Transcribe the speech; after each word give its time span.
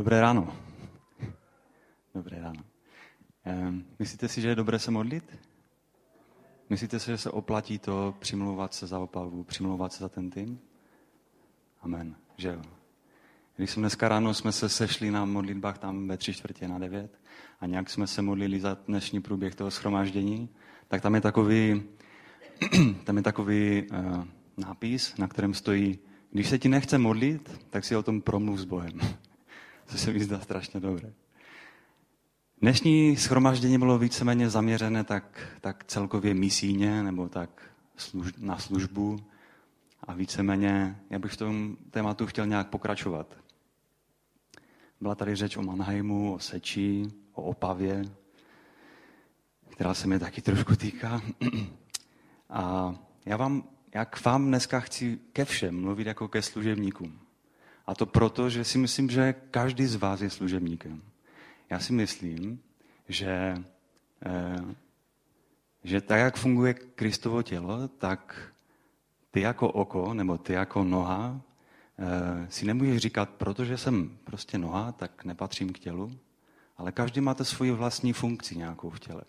Dobré 0.00 0.20
ráno. 0.20 0.56
Dobré 2.14 2.40
ráno. 2.40 2.64
Ehm, 3.44 3.84
myslíte 3.98 4.28
si, 4.28 4.40
že 4.40 4.48
je 4.48 4.54
dobré 4.54 4.78
se 4.78 4.90
modlit? 4.90 5.38
Myslíte 6.70 7.00
si, 7.00 7.06
že 7.06 7.18
se 7.18 7.30
oplatí 7.30 7.78
to 7.78 8.14
přimlouvat 8.18 8.74
se 8.74 8.86
za 8.86 8.98
Opavu, 8.98 9.44
přimlouvat 9.44 9.92
se 9.92 9.98
za 10.04 10.08
ten 10.08 10.30
tým? 10.30 10.60
Amen. 11.80 12.16
Že 12.36 12.48
jo. 12.48 12.62
Když 13.56 13.70
jsme 13.70 13.80
dneska 13.80 14.08
ráno 14.08 14.34
jsme 14.34 14.52
se 14.52 14.68
sešli 14.68 15.10
na 15.10 15.24
modlitbách 15.24 15.78
tam 15.78 16.08
ve 16.08 16.16
tři 16.16 16.34
čtvrtě 16.34 16.68
na 16.68 16.78
devět 16.78 17.20
a 17.60 17.66
nějak 17.66 17.90
jsme 17.90 18.06
se 18.06 18.22
modlili 18.22 18.60
za 18.60 18.76
dnešní 18.86 19.20
průběh 19.20 19.54
toho 19.54 19.70
schromáždění, 19.70 20.48
tak 20.88 21.02
tam 21.02 21.14
je 21.14 21.20
takový, 21.20 21.82
tam 23.04 23.16
je 23.16 23.22
takový 23.22 23.82
uh, 23.90 24.24
nápis, 24.56 25.16
na 25.16 25.28
kterém 25.28 25.54
stojí, 25.54 25.98
když 26.30 26.48
se 26.48 26.58
ti 26.58 26.68
nechce 26.68 26.98
modlit, 26.98 27.66
tak 27.70 27.84
si 27.84 27.96
o 27.96 28.02
tom 28.02 28.20
promluv 28.20 28.58
s 28.58 28.64
Bohem. 28.64 29.00
To 29.90 29.98
se 29.98 30.12
mi 30.12 30.20
zdá 30.20 30.40
strašně 30.40 30.80
dobré. 30.80 31.12
Dnešní 32.60 33.16
schromaždění 33.16 33.78
bylo 33.78 33.98
víceméně 33.98 34.50
zaměřené 34.50 35.04
tak, 35.04 35.40
tak 35.60 35.84
celkově 35.84 36.34
misíně, 36.34 37.02
nebo 37.02 37.28
tak 37.28 37.70
služ, 37.96 38.32
na 38.38 38.58
službu. 38.58 39.20
A 40.04 40.14
víceméně, 40.14 41.00
já 41.10 41.18
bych 41.18 41.32
v 41.32 41.36
tom 41.36 41.76
tématu 41.90 42.26
chtěl 42.26 42.46
nějak 42.46 42.68
pokračovat. 42.68 43.36
Byla 45.00 45.14
tady 45.14 45.36
řeč 45.36 45.56
o 45.56 45.62
Mannheimu, 45.62 46.34
o 46.34 46.38
Seči, 46.38 47.02
o 47.32 47.42
Opavě, 47.42 48.02
která 49.68 49.94
se 49.94 50.06
mi 50.06 50.18
taky 50.18 50.42
trošku 50.42 50.76
týká. 50.76 51.22
A 52.50 52.94
já 53.26 53.36
vám, 53.36 53.64
já 53.94 54.04
k 54.04 54.24
vám 54.24 54.46
dneska 54.46 54.80
chci 54.80 55.18
ke 55.32 55.44
všem 55.44 55.80
mluvit 55.80 56.06
jako 56.06 56.28
ke 56.28 56.42
služebníkům. 56.42 57.29
A 57.86 57.94
to 57.94 58.06
proto, 58.06 58.50
že 58.50 58.64
si 58.64 58.78
myslím, 58.78 59.10
že 59.10 59.34
každý 59.50 59.86
z 59.86 59.94
vás 59.94 60.20
je 60.20 60.30
služebníkem. 60.30 61.02
Já 61.70 61.78
si 61.78 61.92
myslím, 61.92 62.60
že, 63.08 63.56
eh, 64.26 64.74
že 65.84 66.00
tak, 66.00 66.18
jak 66.18 66.36
funguje 66.36 66.74
Kristovo 66.74 67.42
tělo, 67.42 67.88
tak 67.88 68.52
ty 69.30 69.40
jako 69.40 69.72
oko 69.72 70.14
nebo 70.14 70.38
ty 70.38 70.52
jako 70.52 70.84
noha 70.84 71.40
eh, 71.98 72.46
si 72.50 72.66
nemůžeš 72.66 72.98
říkat, 72.98 73.30
protože 73.30 73.78
jsem 73.78 74.18
prostě 74.24 74.58
noha, 74.58 74.92
tak 74.92 75.24
nepatřím 75.24 75.72
k 75.72 75.78
tělu, 75.78 76.10
ale 76.76 76.92
každý 76.92 77.20
máte 77.20 77.44
svoji 77.44 77.70
vlastní 77.70 78.12
funkci 78.12 78.56
nějakou 78.56 78.90
v 78.90 79.00
těle. 79.00 79.22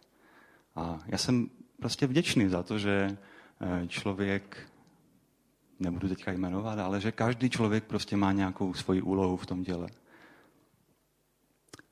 A 0.76 1.00
já 1.08 1.18
jsem 1.18 1.50
prostě 1.80 2.08
vděčný 2.08 2.50
za 2.50 2.64
to, 2.64 2.80
že 2.80 3.18
eh, 3.62 3.88
člověk 3.88 4.71
nebudu 5.82 6.10
teďka 6.10 6.32
jmenovat, 6.32 6.80
ale 6.80 7.02
že 7.02 7.12
každý 7.12 7.50
člověk 7.50 7.84
prostě 7.84 8.18
má 8.18 8.32
nějakou 8.32 8.74
svoji 8.74 9.02
úlohu 9.02 9.38
v 9.38 9.46
tom 9.46 9.64
děle. 9.64 9.90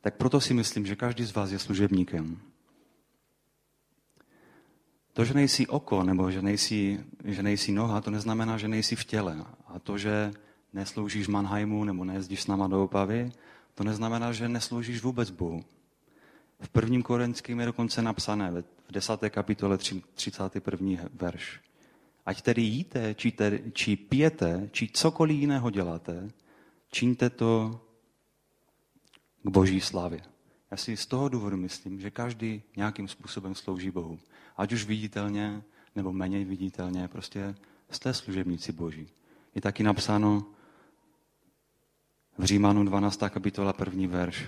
Tak 0.02 0.16
proto 0.16 0.42
si 0.42 0.54
myslím, 0.54 0.86
že 0.86 0.96
každý 0.96 1.24
z 1.24 1.36
vás 1.36 1.52
je 1.52 1.60
služebníkem. 1.60 2.40
To, 5.14 5.26
že 5.26 5.34
nejsi 5.34 5.68
oko 5.68 6.04
nebo 6.04 6.32
že 6.32 6.42
nejsi, 6.42 7.04
že 7.24 7.44
nejsi 7.44 7.72
noha, 7.72 8.02
to 8.02 8.12
neznamená, 8.12 8.58
že 8.58 8.68
nejsi 8.68 8.96
v 8.96 9.04
těle. 9.04 9.46
A 9.68 9.80
to, 9.80 9.98
že 9.98 10.32
nesloužíš 10.74 11.28
Mannheimu 11.28 11.84
nebo 11.84 12.06
nejezdíš 12.06 12.42
s 12.42 12.48
náma 12.48 12.68
do 12.68 12.84
Opavy, 12.84 13.32
to 13.76 13.84
neznamená, 13.84 14.32
že 14.32 14.50
nesloužíš 14.50 15.04
vůbec 15.04 15.30
Bohu. 15.30 15.64
V 16.60 16.70
prvním 16.70 17.04
korenském 17.04 17.60
je 17.60 17.66
dokonce 17.66 18.02
napsané 18.02 18.52
v 18.88 18.92
desáté 18.92 19.30
kapitole 19.30 19.78
31. 19.78 21.04
verš. 21.14 21.60
Ať 22.30 22.42
tedy 22.42 22.62
jíte, 22.62 23.16
či, 23.18 23.32
tedy, 23.32 23.74
či 23.74 23.96
pijete, 23.98 24.70
či 24.72 24.94
cokoliv 24.94 25.40
jiného 25.40 25.70
děláte, 25.70 26.30
čiňte 26.92 27.30
to 27.30 27.82
k 29.44 29.50
boží 29.50 29.82
slavě. 29.82 30.22
Já 30.72 30.78
si 30.78 30.98
z 30.98 31.06
toho 31.06 31.30
důvodu 31.30 31.58
myslím, 31.58 32.00
že 32.00 32.12
každý 32.12 32.62
nějakým 32.78 33.08
způsobem 33.08 33.56
slouží 33.56 33.92
Bohu. 33.92 34.20
Ať 34.58 34.74
už 34.74 34.86
viditelně, 34.86 35.64
nebo 35.96 36.14
méně 36.14 36.46
viditelně, 36.46 37.08
prostě 37.08 37.56
jste 37.90 38.14
služebníci 38.14 38.72
Boží. 38.72 39.08
Je 39.56 39.62
taky 39.62 39.84
napsáno 39.84 40.46
v 42.38 42.44
Římanu 42.44 42.84
12. 42.84 43.20
kapitola 43.30 43.74
1. 43.86 44.08
verš. 44.08 44.46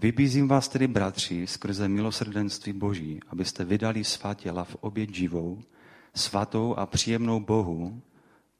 Vybízím 0.00 0.48
vás 0.48 0.68
tedy, 0.68 0.86
bratři, 0.86 1.46
skrze 1.46 1.88
milosrdenství 1.88 2.72
Boží, 2.72 3.20
abyste 3.28 3.64
vydali 3.64 4.04
svá 4.04 4.34
těla 4.34 4.64
v 4.64 4.76
oběť 4.80 5.14
živou, 5.14 5.62
svatou 6.18 6.74
a 6.74 6.86
příjemnou 6.86 7.40
Bohu, 7.40 8.02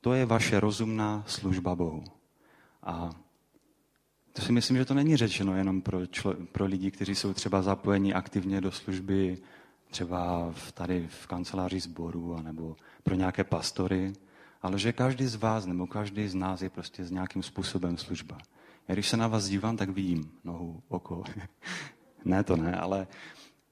to 0.00 0.12
je 0.12 0.26
vaše 0.26 0.60
rozumná 0.60 1.24
služba 1.26 1.74
Bohu. 1.74 2.04
A 2.82 3.10
to 4.32 4.42
si 4.42 4.52
myslím, 4.52 4.76
že 4.76 4.84
to 4.84 4.94
není 4.94 5.16
řečeno 5.16 5.56
jenom 5.56 5.80
pro, 5.80 6.06
člo, 6.06 6.34
pro 6.52 6.64
lidi, 6.64 6.90
kteří 6.90 7.14
jsou 7.14 7.32
třeba 7.32 7.62
zapojeni 7.62 8.14
aktivně 8.14 8.60
do 8.60 8.72
služby, 8.72 9.38
třeba 9.90 10.50
v, 10.52 10.72
tady 10.72 11.08
v 11.10 11.26
kanceláři 11.26 11.80
sboru, 11.80 12.42
nebo 12.42 12.76
pro 13.02 13.14
nějaké 13.14 13.44
pastory, 13.44 14.12
ale 14.62 14.78
že 14.78 14.92
každý 14.92 15.26
z 15.26 15.34
vás 15.34 15.66
nebo 15.66 15.86
každý 15.86 16.28
z 16.28 16.34
nás 16.34 16.62
je 16.62 16.70
prostě 16.70 17.04
s 17.04 17.10
nějakým 17.10 17.42
způsobem 17.42 17.98
služba. 17.98 18.38
Já 18.88 18.94
když 18.94 19.08
se 19.08 19.16
na 19.16 19.28
vás 19.28 19.48
dívám, 19.48 19.76
tak 19.76 19.90
vidím 19.90 20.30
nohu, 20.44 20.82
oko. 20.88 21.24
ne, 22.24 22.44
to 22.44 22.56
ne, 22.56 22.76
ale 22.76 23.06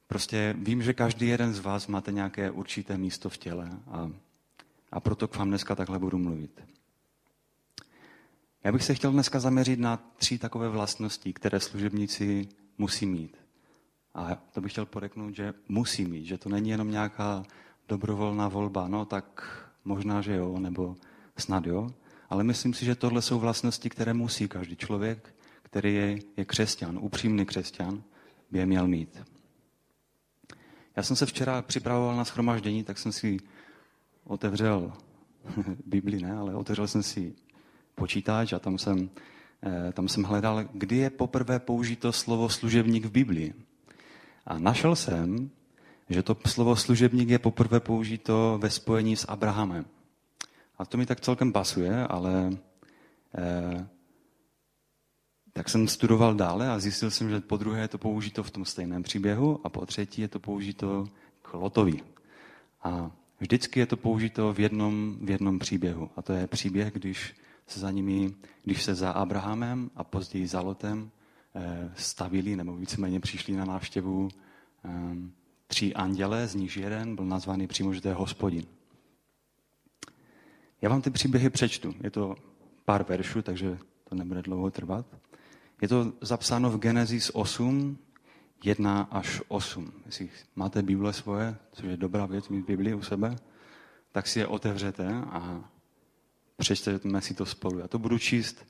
Prostě 0.07 0.55
vím, 0.57 0.83
že 0.83 0.93
každý 0.93 1.27
jeden 1.27 1.53
z 1.53 1.59
vás 1.59 1.87
máte 1.87 2.11
nějaké 2.11 2.51
určité 2.51 2.97
místo 2.97 3.29
v 3.29 3.37
těle 3.37 3.69
a, 3.87 4.11
a 4.91 4.99
proto 4.99 5.27
k 5.27 5.35
vám 5.35 5.49
dneska 5.49 5.75
takhle 5.75 5.99
budu 5.99 6.17
mluvit. 6.17 6.61
Já 8.63 8.71
bych 8.71 8.83
se 8.83 8.93
chtěl 8.93 9.11
dneska 9.11 9.39
zaměřit 9.39 9.79
na 9.79 9.97
tři 10.17 10.37
takové 10.37 10.69
vlastnosti, 10.69 11.33
které 11.33 11.59
služebníci 11.59 12.47
musí 12.77 13.05
mít. 13.05 13.37
A 14.13 14.35
to 14.35 14.61
bych 14.61 14.71
chtěl 14.71 14.85
poreknout, 14.85 15.35
že 15.35 15.53
musí 15.67 16.05
mít, 16.05 16.25
že 16.25 16.37
to 16.37 16.49
není 16.49 16.69
jenom 16.69 16.91
nějaká 16.91 17.43
dobrovolná 17.87 18.47
volba, 18.47 18.87
no 18.87 19.05
tak 19.05 19.57
možná, 19.85 20.21
že 20.21 20.35
jo, 20.35 20.59
nebo 20.59 20.95
snad 21.37 21.65
jo, 21.65 21.89
ale 22.29 22.43
myslím 22.43 22.73
si, 22.73 22.85
že 22.85 22.95
tohle 22.95 23.21
jsou 23.21 23.39
vlastnosti, 23.39 23.89
které 23.89 24.13
musí 24.13 24.47
každý 24.47 24.75
člověk, 24.75 25.35
který 25.63 25.95
je, 25.95 26.19
je 26.37 26.45
křesťan, 26.45 26.97
upřímný 27.01 27.45
křesťan, 27.45 28.03
by 28.51 28.59
je 28.59 28.65
měl 28.65 28.87
mít. 28.87 29.19
Já 30.97 31.03
jsem 31.03 31.15
se 31.15 31.25
včera 31.25 31.61
připravoval 31.61 32.15
na 32.15 32.25
schromáždění, 32.25 32.83
tak 32.83 32.97
jsem 32.97 33.11
si 33.11 33.37
otevřel 34.23 34.93
Bibli, 35.85 36.21
ne, 36.21 36.33
ale 36.33 36.55
otevřel 36.55 36.87
jsem 36.87 37.03
si 37.03 37.35
počítač 37.95 38.53
a 38.53 38.59
tam 38.59 38.77
jsem, 38.77 39.09
eh, 39.63 39.91
tam 39.93 40.07
jsem 40.07 40.23
hledal, 40.23 40.63
kdy 40.73 40.97
je 40.97 41.09
poprvé 41.09 41.59
použito 41.59 42.13
slovo 42.13 42.49
služebník 42.49 43.05
v 43.05 43.11
Biblii. 43.11 43.53
A 44.45 44.59
našel 44.59 44.95
jsem, 44.95 45.49
že 46.09 46.23
to 46.23 46.37
slovo 46.47 46.75
služebník 46.75 47.29
je 47.29 47.39
poprvé 47.39 47.79
použito 47.79 48.59
ve 48.61 48.69
spojení 48.69 49.15
s 49.15 49.25
Abrahamem. 49.27 49.85
A 50.77 50.85
to 50.85 50.97
mi 50.97 51.05
tak 51.05 51.21
celkem 51.21 51.53
pasuje, 51.53 52.07
ale 52.07 52.57
eh, 53.37 53.87
tak 55.57 55.69
jsem 55.69 55.87
studoval 55.87 56.35
dále 56.35 56.69
a 56.69 56.79
zjistil 56.79 57.11
jsem, 57.11 57.29
že 57.29 57.39
po 57.39 57.57
druhé 57.57 57.81
je 57.81 57.87
to 57.87 57.97
použito 57.97 58.43
v 58.43 58.51
tom 58.51 58.65
stejném 58.65 59.03
příběhu 59.03 59.59
a 59.63 59.69
po 59.69 59.85
třetí 59.85 60.21
je 60.21 60.27
to 60.27 60.39
použito 60.39 61.09
k 61.41 61.53
Lotovi. 61.53 62.03
A 62.83 63.11
vždycky 63.39 63.79
je 63.79 63.85
to 63.85 63.97
použito 63.97 64.53
v 64.53 64.59
jednom, 64.59 65.17
v 65.21 65.29
jednom 65.29 65.59
příběhu. 65.59 66.09
A 66.15 66.21
to 66.21 66.33
je 66.33 66.47
příběh, 66.47 66.93
když 66.93 67.35
se 67.67 67.79
za 67.79 67.91
nimi, 67.91 68.33
když 68.63 68.83
se 68.83 68.95
za 68.95 69.11
Abrahamem 69.11 69.89
a 69.95 70.03
později 70.03 70.47
za 70.47 70.61
Lotem 70.61 71.11
eh, 71.55 71.91
stavili, 71.95 72.55
nebo 72.55 72.75
víceméně 72.75 73.19
přišli 73.19 73.55
na 73.55 73.65
návštěvu 73.65 74.29
eh, 74.85 74.89
tři 75.67 75.93
anděle, 75.93 76.47
z 76.47 76.55
nich 76.55 76.77
jeden 76.77 77.15
byl 77.15 77.25
nazvaný 77.25 77.67
přímo, 77.67 77.93
že 77.93 78.01
to 78.01 78.07
je 78.07 78.13
hospodin. 78.13 78.65
Já 80.81 80.89
vám 80.89 81.01
ty 81.01 81.09
příběhy 81.09 81.49
přečtu. 81.49 81.95
Je 82.03 82.11
to 82.11 82.35
pár 82.85 83.03
veršů, 83.03 83.41
takže 83.41 83.77
to 84.09 84.15
nebude 84.15 84.41
dlouho 84.41 84.71
trvat. 84.71 85.05
Je 85.81 85.87
to 85.87 86.13
zapsáno 86.21 86.69
v 86.69 86.79
Genesis 86.79 87.31
8, 87.33 87.97
1 88.63 89.01
až 89.11 89.41
8. 89.47 89.93
Jestli 90.05 90.29
máte 90.55 90.81
Bible 90.81 91.13
svoje, 91.13 91.55
což 91.71 91.85
je 91.85 91.97
dobrá 91.97 92.25
věc 92.25 92.49
mít 92.49 92.65
Bibli 92.65 92.93
u 92.93 93.01
sebe, 93.01 93.35
tak 94.11 94.27
si 94.27 94.39
je 94.39 94.47
otevřete 94.47 95.07
a 95.07 95.69
přečteme 96.57 97.21
si 97.21 97.33
to 97.33 97.45
spolu. 97.45 97.79
Já 97.79 97.87
to 97.87 97.99
budu 97.99 98.17
číst, 98.17 98.65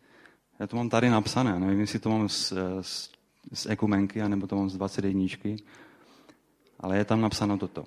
já 0.60 0.68
to 0.68 0.76
mám 0.76 0.90
tady 0.90 1.10
napsané, 1.10 1.60
nevím, 1.60 1.80
jestli 1.80 2.00
to 2.00 2.10
mám 2.10 2.30
z, 2.30 2.54
z, 2.82 3.12
z 3.54 3.66
ekumenky, 3.66 4.22
anebo 4.22 4.48
to 4.48 4.56
mám 4.56 4.70
z 4.70 4.78
21, 4.78 5.26
ale 6.80 6.98
je 6.98 7.06
tam 7.06 7.22
napsáno 7.22 7.58
toto. 7.58 7.86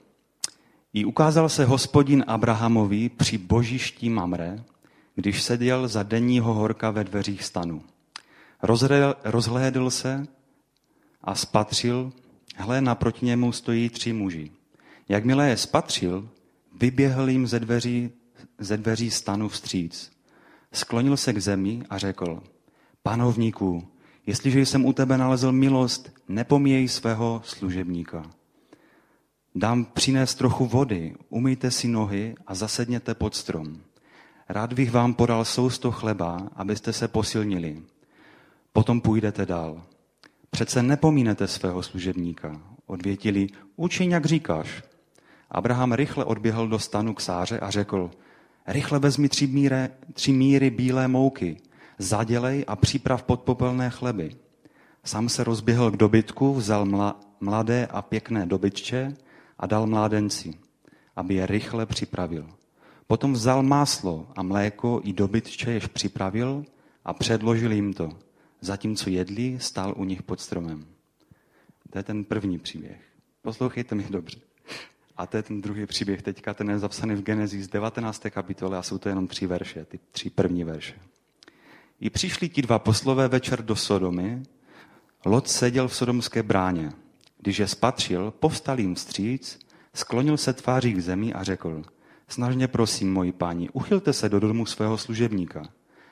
I 0.93 1.05
ukázal 1.05 1.49
se 1.49 1.64
hospodin 1.64 2.25
Abrahamovi 2.26 3.08
při 3.08 3.38
božiští 3.38 4.11
Mamre, 4.11 4.64
když 5.14 5.43
seděl 5.43 5.88
za 5.88 6.02
denního 6.02 6.55
horka 6.55 6.90
ve 6.90 7.05
dveřích 7.05 7.44
stanu. 7.44 7.82
Rozhlédl 9.24 9.90
se 9.90 10.26
a 11.24 11.34
spatřil, 11.34 12.12
hle, 12.56 12.80
naproti 12.80 13.26
němu 13.26 13.52
stojí 13.52 13.88
tři 13.88 14.12
muži. 14.12 14.50
Jakmile 15.08 15.48
je 15.48 15.56
spatřil, 15.56 16.28
vyběhl 16.80 17.28
jim 17.28 17.46
ze 17.46 17.60
dveří, 17.60 18.10
ze 18.58 18.76
dveří 18.76 19.10
stanu 19.10 19.48
vstříc. 19.48 20.10
Sklonil 20.72 21.16
se 21.16 21.32
k 21.32 21.38
zemi 21.38 21.82
a 21.90 21.98
řekl, 21.98 22.42
panovníku, 23.02 23.88
Jestliže 24.26 24.60
jsem 24.60 24.84
u 24.84 24.92
tebe 24.92 25.18
nalezl 25.18 25.52
milost, 25.52 26.12
nepomíjej 26.28 26.88
svého 26.88 27.42
služebníka. 27.44 28.30
Dám 29.54 29.84
přinést 29.84 30.34
trochu 30.34 30.66
vody, 30.66 31.14
umýjte 31.28 31.70
si 31.70 31.88
nohy 31.88 32.34
a 32.46 32.54
zasedněte 32.54 33.14
pod 33.14 33.34
strom. 33.34 33.80
Rád 34.48 34.72
bych 34.72 34.90
vám 34.90 35.14
podal 35.14 35.44
sousto 35.44 35.92
chleba, 35.92 36.48
abyste 36.56 36.92
se 36.92 37.08
posilnili. 37.08 37.82
Potom 38.72 39.00
půjdete 39.00 39.46
dál. 39.46 39.82
Přece 40.50 40.82
nepomínete 40.82 41.49
svého 41.49 41.82
služebníka. 41.82 42.61
Odvětili, 42.87 43.46
učiň, 43.76 44.11
jak 44.11 44.26
říkáš. 44.26 44.82
Abraham 45.50 45.93
rychle 45.93 46.25
odběhl 46.25 46.69
do 46.69 46.78
stanu 46.78 47.14
k 47.14 47.20
sáře 47.20 47.61
a 47.61 47.70
řekl, 47.70 48.11
rychle 48.67 48.99
vezmi 48.99 49.28
tři, 49.28 49.46
míry, 49.46 49.88
tři 50.12 50.32
míry 50.32 50.70
bílé 50.70 51.08
mouky, 51.08 51.56
zadělej 51.99 52.64
a 52.69 52.76
připrav 52.76 53.22
podpopelné 53.22 53.90
chleby. 53.90 54.31
Sám 55.05 55.28
se 55.28 55.44
rozběhl 55.44 55.90
k 55.90 55.96
dobytku, 55.96 56.55
vzal 56.55 57.14
mladé 57.40 57.87
a 57.87 58.02
pěkné 58.02 58.46
dobytče 58.46 59.17
a 59.58 59.67
dal 59.67 59.87
mládenci, 59.87 60.55
aby 61.17 61.34
je 61.34 61.46
rychle 61.46 61.87
připravil. 61.87 62.49
Potom 63.06 63.32
vzal 63.32 63.62
máslo 63.62 64.26
a 64.37 64.43
mléko 64.43 65.00
i 65.05 65.12
dobytče, 65.12 65.70
jež 65.70 65.87
připravil 65.87 66.64
a 67.05 67.12
předložil 67.12 67.72
jim 67.72 67.93
to. 67.93 68.11
Zatímco 68.60 69.10
jedli, 69.10 69.58
stál 69.60 69.94
u 69.96 70.04
nich 70.04 70.22
pod 70.22 70.40
stromem. 70.40 70.86
To 71.90 71.98
je 71.98 72.02
ten 72.02 72.24
první 72.24 72.58
příběh. 72.58 73.00
Poslouchejte 73.42 73.94
mi 73.94 74.06
dobře. 74.10 74.38
A 75.16 75.26
to 75.26 75.36
je 75.36 75.42
ten 75.42 75.60
druhý 75.60 75.86
příběh. 75.86 76.22
Teďka 76.22 76.54
ten 76.54 76.70
je 76.70 76.78
zapsaný 76.78 77.14
v 77.14 77.22
Genesis 77.22 77.68
19. 77.68 78.22
kapitole 78.30 78.78
a 78.78 78.82
jsou 78.82 78.98
to 78.98 79.08
jenom 79.08 79.26
tři 79.26 79.46
verše, 79.46 79.84
ty 79.84 79.98
tři 80.12 80.30
první 80.30 80.64
verše. 80.64 80.94
I 82.00 82.10
přišli 82.10 82.48
ti 82.48 82.62
dva 82.62 82.78
poslové 82.78 83.28
večer 83.28 83.64
do 83.64 83.76
Sodomy. 83.76 84.42
Lot 85.24 85.48
seděl 85.48 85.88
v 85.88 85.96
sodomské 85.96 86.42
bráně. 86.42 86.92
Když 87.38 87.58
je 87.58 87.68
spatřil, 87.68 88.30
povstal 88.30 88.80
jim 88.80 88.94
vstříc, 88.94 89.58
sklonil 89.94 90.36
se 90.36 90.52
tváří 90.52 90.92
k 90.92 91.00
zemi 91.00 91.32
a 91.32 91.42
řekl, 91.42 91.82
snažně 92.28 92.68
prosím, 92.68 93.12
moji 93.12 93.32
páni, 93.32 93.68
uchylte 93.70 94.12
se 94.12 94.28
do 94.28 94.40
domu 94.40 94.66
svého 94.66 94.98
služebníka. 94.98 95.68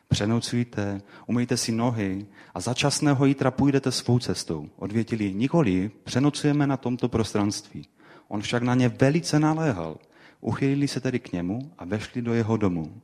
Přenocujte, 0.09 1.03
umyjte 1.27 1.57
si 1.57 1.73
nohy 1.73 2.27
a 2.55 2.61
za 2.61 2.75
časného 2.75 3.27
jítra 3.27 3.51
půjdete 3.51 3.93
svou 3.93 4.19
cestou. 4.19 4.71
Odvětili, 4.77 5.35
nikoli, 5.35 5.91
přenocujeme 6.05 6.67
na 6.67 6.77
tomto 6.77 7.09
prostranství. 7.09 7.89
On 8.29 8.41
však 8.41 8.63
na 8.63 8.75
ně 8.75 8.89
velice 8.89 9.41
naléhal. 9.41 9.99
Uchylili 10.41 10.89
se 10.89 11.01
tedy 11.01 11.19
k 11.19 11.33
němu 11.33 11.73
a 11.79 11.85
vešli 11.85 12.23
do 12.23 12.35
jeho 12.35 12.57
domu. 12.57 13.01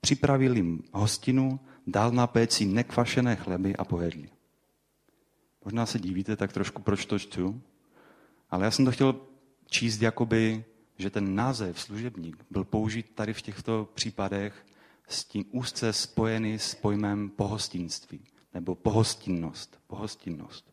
Připravili 0.00 0.58
jim 0.58 0.82
hostinu, 0.92 1.60
dal 1.86 2.10
na 2.10 2.26
péci 2.26 2.64
nekvašené 2.64 3.36
chleby 3.36 3.76
a 3.76 3.84
pojedli. 3.84 4.28
Možná 5.64 5.86
se 5.86 5.98
divíte 5.98 6.36
tak 6.36 6.52
trošku, 6.52 6.82
proč 6.82 7.06
to 7.06 7.18
čtu, 7.18 7.60
ale 8.50 8.64
já 8.64 8.70
jsem 8.70 8.84
to 8.84 8.92
chtěl 8.92 9.20
číst 9.66 10.02
jakoby, 10.02 10.64
že 10.98 11.10
ten 11.10 11.34
název 11.34 11.80
služebník 11.80 12.44
byl 12.50 12.64
použit 12.64 13.10
tady 13.14 13.34
v 13.34 13.42
těchto 13.42 13.88
případech 13.94 14.64
s 15.08 15.24
tím 15.24 15.44
úzce 15.50 15.92
spojený 15.92 16.58
s 16.58 16.74
pojmem 16.74 17.30
pohostinství 17.30 18.20
nebo 18.54 18.74
pohostinnost. 18.74 19.78
pohostinnost. 19.86 20.72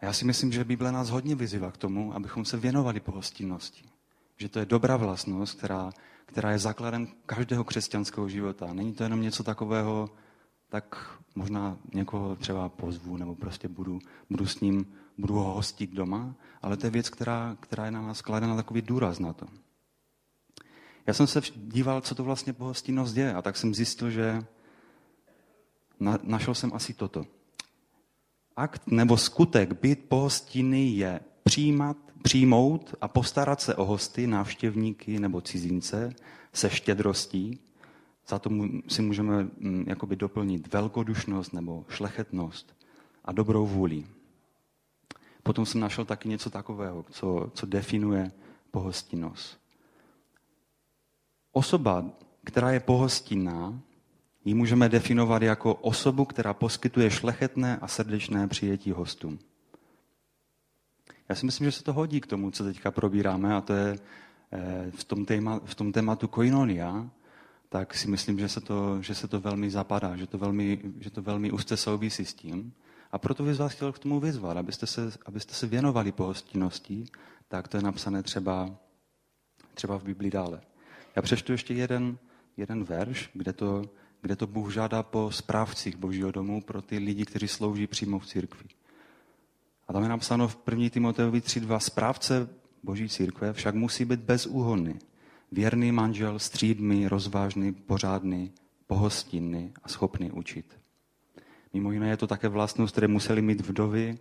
A 0.00 0.04
já 0.04 0.12
si 0.12 0.24
myslím, 0.24 0.52
že 0.52 0.64
Bible 0.64 0.92
nás 0.92 1.10
hodně 1.10 1.34
vyzývá 1.34 1.70
k 1.70 1.76
tomu, 1.76 2.14
abychom 2.14 2.44
se 2.44 2.56
věnovali 2.56 3.00
pohostinnosti. 3.00 3.84
Že 4.36 4.48
to 4.48 4.58
je 4.58 4.66
dobrá 4.66 4.96
vlastnost, 4.96 5.58
která, 5.58 5.90
která 6.26 6.50
je 6.50 6.58
základem 6.58 7.08
každého 7.26 7.64
křesťanského 7.64 8.28
života. 8.28 8.72
Není 8.72 8.92
to 8.92 9.02
jenom 9.02 9.22
něco 9.22 9.44
takového, 9.44 10.10
tak 10.68 11.18
možná 11.34 11.78
někoho 11.94 12.36
třeba 12.36 12.68
pozvu 12.68 13.16
nebo 13.16 13.34
prostě 13.34 13.68
budu, 13.68 13.98
budu 14.30 14.46
s 14.46 14.60
ním, 14.60 14.94
budu 15.18 15.34
ho 15.34 15.54
hostit 15.54 15.90
doma, 15.90 16.34
ale 16.62 16.76
to 16.76 16.86
je 16.86 16.90
věc, 16.90 17.08
která, 17.08 17.56
která 17.60 17.84
je 17.84 17.90
na 17.90 18.02
nás 18.02 18.22
kladena 18.22 18.56
takový 18.56 18.82
důraz 18.82 19.18
na 19.18 19.32
to. 19.32 19.46
Já 21.06 21.14
jsem 21.14 21.26
se 21.26 21.40
díval, 21.56 22.00
co 22.00 22.14
to 22.14 22.24
vlastně 22.24 22.52
pohostinnost 22.52 23.16
je 23.16 23.34
a 23.34 23.42
tak 23.42 23.56
jsem 23.56 23.74
zjistil, 23.74 24.10
že 24.10 24.42
na, 26.00 26.18
našel 26.22 26.54
jsem 26.54 26.70
asi 26.74 26.94
toto. 26.94 27.24
Akt 28.56 28.82
nebo 28.86 29.16
skutek 29.16 29.80
být 29.80 30.08
pohostinný 30.08 30.96
je 30.96 31.20
přijímat, 31.44 31.96
přijmout 32.22 32.94
a 33.00 33.08
postarat 33.08 33.60
se 33.60 33.74
o 33.74 33.84
hosty, 33.84 34.26
návštěvníky 34.26 35.20
nebo 35.20 35.40
cizince 35.40 36.14
se 36.52 36.70
štědrostí. 36.70 37.58
Za 38.28 38.38
to 38.38 38.50
si 38.88 39.02
můžeme 39.02 39.42
mm, 39.42 39.84
jakoby 39.88 40.16
doplnit 40.16 40.72
velkodušnost 40.72 41.52
nebo 41.52 41.84
šlechetnost 41.88 42.76
a 43.24 43.32
dobrou 43.32 43.66
vůli. 43.66 44.04
Potom 45.42 45.66
jsem 45.66 45.80
našel 45.80 46.04
taky 46.04 46.28
něco 46.28 46.50
takového, 46.50 47.04
co, 47.10 47.50
co 47.54 47.66
definuje 47.66 48.32
pohostinnost. 48.70 49.61
Osoba, 51.52 52.04
která 52.44 52.70
je 52.70 52.80
pohostinná, 52.80 53.80
ji 54.44 54.54
můžeme 54.54 54.88
definovat 54.88 55.42
jako 55.42 55.74
osobu, 55.74 56.24
která 56.24 56.54
poskytuje 56.54 57.10
šlechetné 57.10 57.76
a 57.76 57.88
srdečné 57.88 58.48
přijetí 58.48 58.90
hostům. 58.90 59.38
Já 61.28 61.34
si 61.34 61.46
myslím, 61.46 61.64
že 61.64 61.72
se 61.72 61.84
to 61.84 61.92
hodí 61.92 62.20
k 62.20 62.26
tomu, 62.26 62.50
co 62.50 62.64
teďka 62.64 62.90
probíráme, 62.90 63.54
a 63.54 63.60
to 63.60 63.72
je 63.72 63.98
eh, 64.52 64.90
v 64.90 65.04
tom, 65.04 65.24
téma, 65.24 65.60
v 65.64 65.74
tom 65.74 65.92
tématu 65.92 66.28
koinonia, 66.28 67.10
tak 67.68 67.94
si 67.94 68.08
myslím, 68.08 68.38
že 68.38 68.48
se 68.48 68.60
to, 68.60 69.02
že 69.02 69.14
se 69.14 69.28
to 69.28 69.40
velmi 69.40 69.70
zapadá, 69.70 70.16
že 70.16 70.26
to 70.26 70.38
velmi, 70.38 70.80
že 71.00 71.10
to 71.10 71.22
velmi 71.22 71.50
úzce 71.50 71.76
souvisí 71.76 72.24
s 72.24 72.34
tím. 72.34 72.72
A 73.12 73.18
proto 73.18 73.42
bych 73.42 73.58
vás 73.58 73.72
chtěl 73.72 73.92
k 73.92 73.98
tomu 73.98 74.20
vyzvat, 74.20 74.56
abyste 74.56 74.86
se, 74.86 75.12
abyste 75.26 75.54
se 75.54 75.66
věnovali 75.66 76.12
pohostinnosti, 76.12 77.04
tak 77.48 77.68
to 77.68 77.76
je 77.76 77.82
napsané 77.82 78.22
třeba, 78.22 78.70
třeba 79.74 79.98
v 79.98 80.04
Biblii 80.04 80.30
dále. 80.30 80.60
Já 81.16 81.22
přečtu 81.22 81.52
ještě 81.52 81.74
jeden, 81.74 82.18
jeden 82.56 82.84
verš, 82.84 83.30
kde 83.32 83.52
to, 83.52 83.84
kde 84.22 84.36
to 84.36 84.46
Bůh 84.46 84.72
žádá 84.72 85.02
po 85.02 85.30
správcích 85.30 85.96
Božího 85.96 86.30
domu 86.30 86.62
pro 86.62 86.82
ty 86.82 86.98
lidi, 86.98 87.24
kteří 87.24 87.48
slouží 87.48 87.86
přímo 87.86 88.18
v 88.18 88.26
církvi. 88.26 88.68
A 89.88 89.92
tam 89.92 90.02
je 90.02 90.08
napsáno 90.08 90.48
v 90.48 90.58
1. 90.70 90.88
Timoteovi 90.88 91.40
3.2. 91.40 91.78
Správce 91.78 92.48
Boží 92.82 93.08
církve 93.08 93.52
však 93.52 93.74
musí 93.74 94.04
být 94.04 94.20
bezúhonný. 94.20 94.98
Věrný 95.52 95.92
manžel, 95.92 96.38
střídný, 96.38 97.08
rozvážný, 97.08 97.72
pořádný, 97.72 98.52
pohostinný 98.86 99.72
a 99.82 99.88
schopný 99.88 100.30
učit. 100.30 100.78
Mimo 101.72 101.92
jiné 101.92 102.08
je 102.08 102.16
to 102.16 102.26
také 102.26 102.48
vlastnost, 102.48 102.92
které 102.92 103.08
museli 103.08 103.42
mít 103.42 103.60
vdovy, 103.60 104.18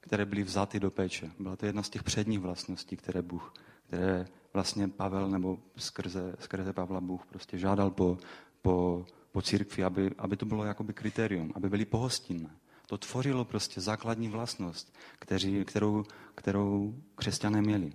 které 0.00 0.24
byly 0.24 0.42
vzaty 0.42 0.80
do 0.80 0.90
péče. 0.90 1.30
Byla 1.38 1.56
to 1.56 1.66
jedna 1.66 1.82
z 1.82 1.90
těch 1.90 2.02
předních 2.02 2.38
vlastností, 2.38 2.96
které 2.96 3.22
Bůh, 3.22 3.54
které 3.86 4.26
vlastně 4.54 4.88
Pavel 4.88 5.30
nebo 5.30 5.58
skrze, 5.76 6.36
skrze 6.38 6.72
Pavla 6.72 7.00
Bůh 7.00 7.26
prostě 7.26 7.58
žádal 7.58 7.90
po, 7.90 8.18
po, 8.62 9.06
po 9.32 9.42
církvi, 9.42 9.84
aby, 9.84 10.10
aby 10.18 10.36
to 10.36 10.46
bylo 10.46 10.64
jakoby 10.64 10.92
kritérium, 10.92 11.52
aby 11.54 11.68
byli 11.68 11.84
pohostinné. 11.84 12.50
To 12.86 12.98
tvořilo 12.98 13.44
prostě 13.44 13.80
základní 13.80 14.28
vlastnost, 14.28 14.94
kteří, 15.18 15.64
kterou, 15.64 16.04
kterou 16.34 16.94
křesťané 17.14 17.62
měli. 17.62 17.92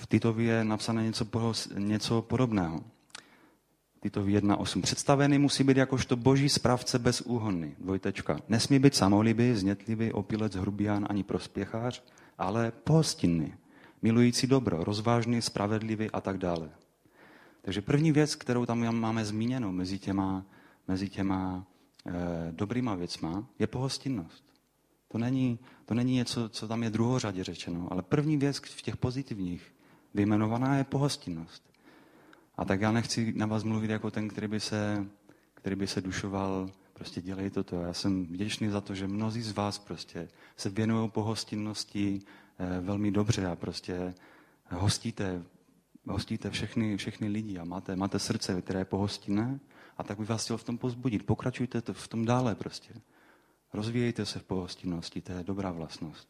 V 0.00 0.06
Titovi 0.06 0.44
je 0.44 0.64
napsané 0.64 1.04
něco, 1.04 1.26
něco 1.78 2.22
podobného. 2.22 2.80
Tito 4.02 4.22
1.8. 4.22 4.82
Představený 4.82 5.38
musí 5.38 5.64
být 5.64 5.76
jakožto 5.76 6.16
boží 6.16 6.48
správce 6.48 6.98
bezúhonný. 6.98 7.74
Dvojtečka. 7.78 8.38
Nesmí 8.48 8.78
být 8.78 8.94
samolibý, 8.94 9.54
znětlivý, 9.54 10.12
opilec, 10.12 10.54
hrubián 10.54 11.06
ani 11.10 11.22
prospěchář, 11.22 12.02
ale 12.38 12.72
pohostinný 12.84 13.54
milující 14.02 14.46
dobro, 14.46 14.84
rozvážný, 14.84 15.42
spravedlivý 15.42 16.10
a 16.10 16.20
tak 16.20 16.38
dále. 16.38 16.70
Takže 17.62 17.82
první 17.82 18.12
věc, 18.12 18.34
kterou 18.34 18.66
tam 18.66 18.94
máme 18.96 19.24
zmíněnou 19.24 19.72
mezi 19.72 19.98
těma, 19.98 20.44
mezi 20.88 21.08
těma 21.08 21.66
e, 22.06 22.12
dobrýma 22.52 22.94
věcma, 22.94 23.46
je 23.58 23.66
pohostinnost. 23.66 24.44
To 25.08 25.18
není, 25.18 25.58
to 25.84 25.94
není 25.94 26.14
něco, 26.14 26.48
co 26.48 26.68
tam 26.68 26.82
je 26.82 26.90
druhořadě 26.90 27.44
řečeno, 27.44 27.88
ale 27.90 28.02
první 28.02 28.36
věc 28.36 28.58
v 28.58 28.82
těch 28.82 28.96
pozitivních 28.96 29.74
vyjmenovaná 30.14 30.76
je 30.76 30.84
pohostinnost. 30.84 31.72
A 32.56 32.64
tak 32.64 32.80
já 32.80 32.92
nechci 32.92 33.32
na 33.36 33.46
vás 33.46 33.64
mluvit 33.64 33.90
jako 33.90 34.10
ten, 34.10 34.28
který 34.28 34.48
by 34.48 34.60
se, 34.60 35.06
který 35.54 35.76
by 35.76 35.86
se 35.86 36.00
dušoval, 36.00 36.70
prostě 36.92 37.20
dělej 37.20 37.50
toto. 37.50 37.80
Já 37.80 37.92
jsem 37.92 38.24
vděčný 38.24 38.68
za 38.68 38.80
to, 38.80 38.94
že 38.94 39.08
mnozí 39.08 39.42
z 39.42 39.52
vás 39.52 39.78
prostě 39.78 40.28
se 40.56 40.70
věnují 40.70 41.10
pohostinnosti, 41.10 42.20
velmi 42.80 43.10
dobře 43.10 43.46
a 43.46 43.56
prostě 43.56 44.14
hostíte, 44.70 45.42
hostíte 46.06 46.50
všechny, 46.50 46.96
všechny 46.96 47.28
lidi 47.28 47.58
a 47.58 47.64
máte, 47.64 47.96
máte 47.96 48.18
srdce, 48.18 48.62
které 48.62 48.80
je 48.80 48.84
pohostinné 48.84 49.60
a 49.98 50.02
tak 50.02 50.18
bych 50.18 50.28
vás 50.28 50.44
chtěl 50.44 50.56
v 50.56 50.64
tom 50.64 50.78
pozbudit. 50.78 51.26
Pokračujte 51.26 51.80
to 51.80 51.94
v 51.94 52.08
tom 52.08 52.24
dále 52.24 52.54
prostě. 52.54 52.94
Rozvíjejte 53.72 54.26
se 54.26 54.38
v 54.38 54.44
pohostinnosti, 54.44 55.20
to 55.20 55.32
je 55.32 55.44
dobrá 55.44 55.70
vlastnost. 55.70 56.28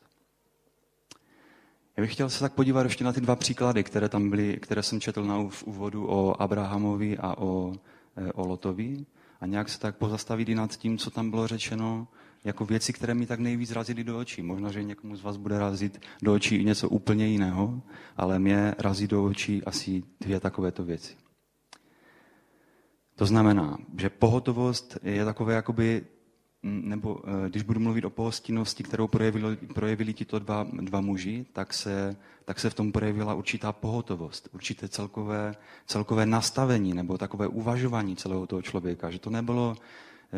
Já 1.97 2.03
bych 2.03 2.13
chtěl 2.13 2.31
se 2.31 2.41
tak 2.41 2.53
podívat 2.53 2.83
ještě 2.83 3.05
na 3.05 3.13
ty 3.13 3.21
dva 3.21 3.37
příklady, 3.37 3.85
které 3.85 4.09
tam 4.09 4.31
byly, 4.31 4.59
které 4.63 4.83
jsem 4.83 5.01
četl 5.01 5.25
na 5.25 5.49
v 5.49 5.63
úvodu 5.63 6.07
o 6.09 6.43
Abrahamovi 6.43 7.19
a 7.19 7.39
o, 7.39 7.75
eh, 8.17 8.33
o 8.33 8.47
Lotovi. 8.47 9.07
a 9.41 9.47
nějak 9.47 9.69
se 9.69 9.79
tak 9.81 9.97
pozastavit 9.97 10.49
i 10.49 10.55
nad 10.55 10.77
tím, 10.77 10.99
co 10.99 11.11
tam 11.11 11.31
bylo 11.31 11.47
řečeno, 11.47 12.09
jako 12.45 12.65
věci, 12.65 12.93
které 12.93 13.15
mi 13.15 13.27
tak 13.27 13.41
nejvíc 13.41 13.71
razily 13.71 14.05
do 14.05 14.19
očí. 14.19 14.43
Možná, 14.43 14.73
že 14.73 14.83
někomu 14.83 15.17
z 15.17 15.23
vás 15.23 15.37
bude 15.37 15.59
razit 15.59 16.01
do 16.23 16.35
očí 16.35 16.57
i 16.57 16.65
něco 16.65 16.89
úplně 16.89 17.27
jiného, 17.27 17.83
ale 18.17 18.39
mě 18.39 18.75
razí 18.79 19.07
do 19.07 19.25
očí 19.25 19.63
asi 19.65 20.03
dvě 20.21 20.41
takovéto 20.41 20.85
věci. 20.85 21.15
To 23.17 23.27
znamená, 23.27 23.79
že 23.99 24.11
pohotovost 24.11 24.99
je 25.03 25.25
takové 25.25 25.55
jakoby 25.55 26.05
nebo 26.63 27.21
eh, 27.25 27.49
když 27.49 27.63
budu 27.63 27.81
mluvit 27.81 28.05
o 28.05 28.11
pohostinnosti, 28.11 28.83
kterou 28.83 29.09
projevili, 29.09 29.57
projevili 29.57 30.15
tito 30.15 30.39
dva, 30.39 30.67
dva 30.73 31.01
muži, 31.01 31.47
tak 31.53 31.75
se, 31.75 32.17
tak 32.45 32.61
se 32.61 32.71
v 32.71 32.75
tom 32.75 32.93
projevila 32.93 33.35
určitá 33.35 33.73
pohotovost, 33.73 34.49
určité 34.53 34.89
celkové, 34.89 35.55
celkové 35.87 36.27
nastavení 36.27 36.95
nebo 36.95 37.19
takové 37.19 37.47
uvažování 37.49 38.17
celého 38.17 38.47
toho 38.47 38.63
člověka. 38.63 39.11
Že 39.11 39.19
to 39.19 39.31
nebylo, 39.31 39.77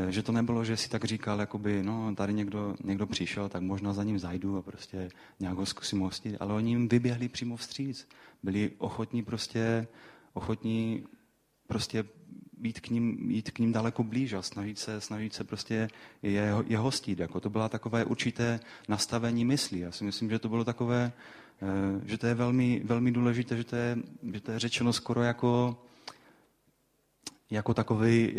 že 0.09 0.23
to 0.23 0.33
nebylo, 0.33 0.65
že 0.65 0.77
si 0.77 0.89
tak 0.89 1.05
říkal, 1.05 1.41
jakoby, 1.41 1.83
no, 1.83 2.15
tady 2.15 2.33
někdo, 2.33 2.75
někdo 2.85 3.07
přišel, 3.07 3.49
tak 3.49 3.63
možná 3.63 3.93
za 3.93 4.05
ním 4.05 4.19
zajdu 4.19 4.57
a 4.57 4.63
prostě 4.63 5.11
nějak 5.41 5.57
ho 5.57 5.67
zkusím 5.67 6.01
hostit, 6.01 6.37
ale 6.41 6.55
oni 6.55 6.71
jim 6.71 6.89
vyběhli 6.89 7.29
přímo 7.29 7.57
vstříc. 7.57 8.09
Byli 8.43 8.71
ochotní 8.79 9.23
prostě, 9.23 9.87
ochotní 10.33 11.05
prostě 11.67 12.05
být 12.59 12.81
k 12.81 12.91
ním, 12.91 13.31
jít 13.31 13.51
k 13.51 13.59
ním 13.59 13.73
daleko 13.73 14.05
blíž 14.05 14.33
a 14.33 14.43
snažit 14.43 14.79
se, 14.79 15.01
snažit 15.01 15.35
se 15.35 15.45
prostě 15.45 15.89
je, 16.23 16.55
je 16.67 16.79
hostit. 16.79 17.19
Jako 17.19 17.41
to 17.41 17.51
byla 17.51 17.69
takové 17.69 18.05
určité 18.05 18.61
nastavení 18.89 19.45
myslí. 19.45 19.81
Já 19.81 19.91
si 19.93 20.05
myslím, 20.05 20.31
že 20.31 20.39
to 20.39 20.49
bylo 20.49 20.65
takové, 20.65 21.13
eh, 21.63 22.01
že 22.05 22.19
to 22.19 22.27
je 22.27 22.35
velmi, 22.35 22.83
velmi 22.85 23.13
důležité, 23.13 23.57
že 23.57 23.65
to 23.65 23.77
je, 23.77 23.99
že 24.33 24.41
to 24.41 24.53
je 24.53 24.59
řečeno 24.59 24.93
skoro 24.93 25.23
jako, 25.23 25.77
jako 27.55 27.75
takový, 27.75 28.37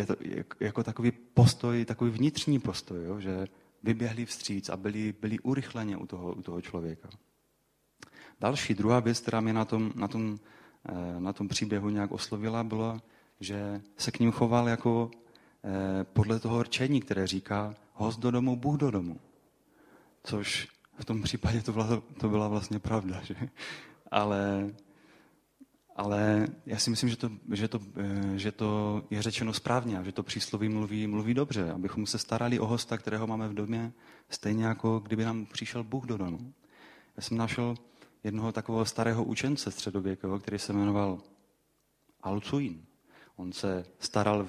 jako 0.60 0.84
takový 0.84 1.12
postoj, 1.12 1.86
takový 1.86 2.12
vnitřní 2.12 2.60
postoj, 2.60 3.06
jo? 3.06 3.20
že 3.20 3.48
vyběhli 3.84 4.26
vstříc 4.26 4.70
a 4.70 4.78
byli, 4.78 5.14
byli 5.22 5.40
urychleně 5.40 5.98
u 5.98 6.06
toho, 6.06 6.34
u 6.34 6.42
toho 6.42 6.62
člověka. 6.62 7.10
Další, 8.40 8.74
druhá 8.74 9.00
věc, 9.00 9.20
která 9.20 9.42
mě 9.42 9.54
na 9.54 9.66
tom, 9.66 9.92
na 9.96 10.08
tom, 10.08 10.40
eh, 10.90 11.20
na 11.20 11.34
tom 11.34 11.48
příběhu 11.48 11.90
nějak 11.90 12.12
oslovila, 12.12 12.64
bylo, 12.64 13.02
že 13.40 13.82
se 13.98 14.12
k 14.12 14.20
ním 14.20 14.32
choval 14.32 14.70
jako 14.70 15.12
eh, 15.64 16.04
podle 16.04 16.40
toho 16.40 16.64
rčení, 16.64 17.02
které 17.02 17.28
říká 17.28 17.76
host 17.94 18.20
do 18.20 18.32
domu, 18.32 18.56
Bůh 18.56 18.78
do 18.78 18.92
domu. 18.92 19.20
Což 20.24 20.68
v 21.00 21.06
tom 21.06 21.22
případě 21.22 21.62
to 21.62 21.72
byla, 21.72 22.02
to 22.20 22.30
byla 22.30 22.48
vlastně 22.48 22.80
pravda. 22.80 23.22
Že? 23.24 23.36
Ale, 24.12 24.70
ale 25.96 26.48
já 26.66 26.78
si 26.78 26.90
myslím, 26.90 27.10
že 27.10 27.18
to, 27.18 27.32
že, 27.52 27.68
to, 27.68 27.80
eh, 27.96 28.38
že 28.38 28.52
to 28.52 29.02
je 29.10 29.22
řečeno 29.22 29.54
správně 29.54 30.00
a 30.00 30.04
že 30.04 30.12
to 30.12 30.24
přísloví 30.24 30.70
mluví, 30.70 31.08
mluví 31.08 31.34
dobře, 31.34 31.72
abychom 31.72 32.06
se 32.06 32.18
starali 32.18 32.60
o 32.60 32.66
hosta, 32.66 32.98
kterého 32.98 33.28
máme 33.28 33.48
v 33.48 33.54
domě, 33.54 33.94
stejně 34.30 34.66
jako 34.66 35.00
kdyby 35.00 35.26
nám 35.26 35.46
přišel 35.46 35.84
Bůh 35.84 36.06
do 36.06 36.18
domu. 36.18 36.54
Já 37.18 37.24
jsem 37.24 37.38
našel 37.38 37.76
jednoho 38.24 38.52
takového 38.52 38.86
starého 38.86 39.24
učence 39.24 39.72
středověkého, 39.72 40.40
který 40.40 40.60
se 40.60 40.74
jmenoval 40.74 41.22
Alcuin. 42.22 42.86
On 43.36 43.54
se 43.54 43.86
staral, 44.00 44.48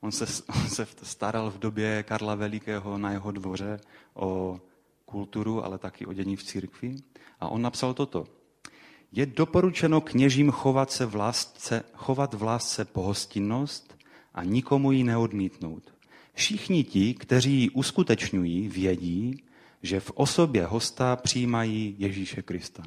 on 0.00 0.12
se, 0.12 0.26
on 0.48 0.68
se 0.68 0.86
staral 1.02 1.50
v 1.50 1.58
době 1.58 2.02
Karla 2.02 2.34
Velikého 2.34 2.98
na 2.98 3.10
jeho 3.10 3.30
dvoře 3.30 3.80
o 4.14 4.60
kulturu, 5.04 5.64
ale 5.64 5.78
taky 5.78 6.06
o 6.06 6.12
dění 6.12 6.36
v 6.36 6.42
církvi. 6.42 6.96
A 7.40 7.48
on 7.48 7.62
napsal 7.62 7.94
toto. 7.94 8.43
Je 9.16 9.26
doporučeno 9.26 10.00
kněžím 10.00 10.50
chovat, 10.50 10.90
se 10.90 11.06
v 11.06 11.14
lásce, 11.14 11.84
chovat 11.94 12.34
v 12.34 12.42
lásce 12.42 12.84
pohostinnost 12.84 13.98
a 14.34 14.44
nikomu 14.44 14.92
ji 14.92 15.04
neodmítnout. 15.04 15.94
Všichni 16.32 16.84
ti, 16.84 17.14
kteří 17.14 17.60
ji 17.60 17.70
uskutečňují, 17.70 18.68
vědí, 18.68 19.42
že 19.82 20.00
v 20.00 20.10
osobě 20.10 20.66
hosta 20.66 21.16
přijímají 21.16 21.94
Ježíše 21.98 22.42
Krista. 22.42 22.82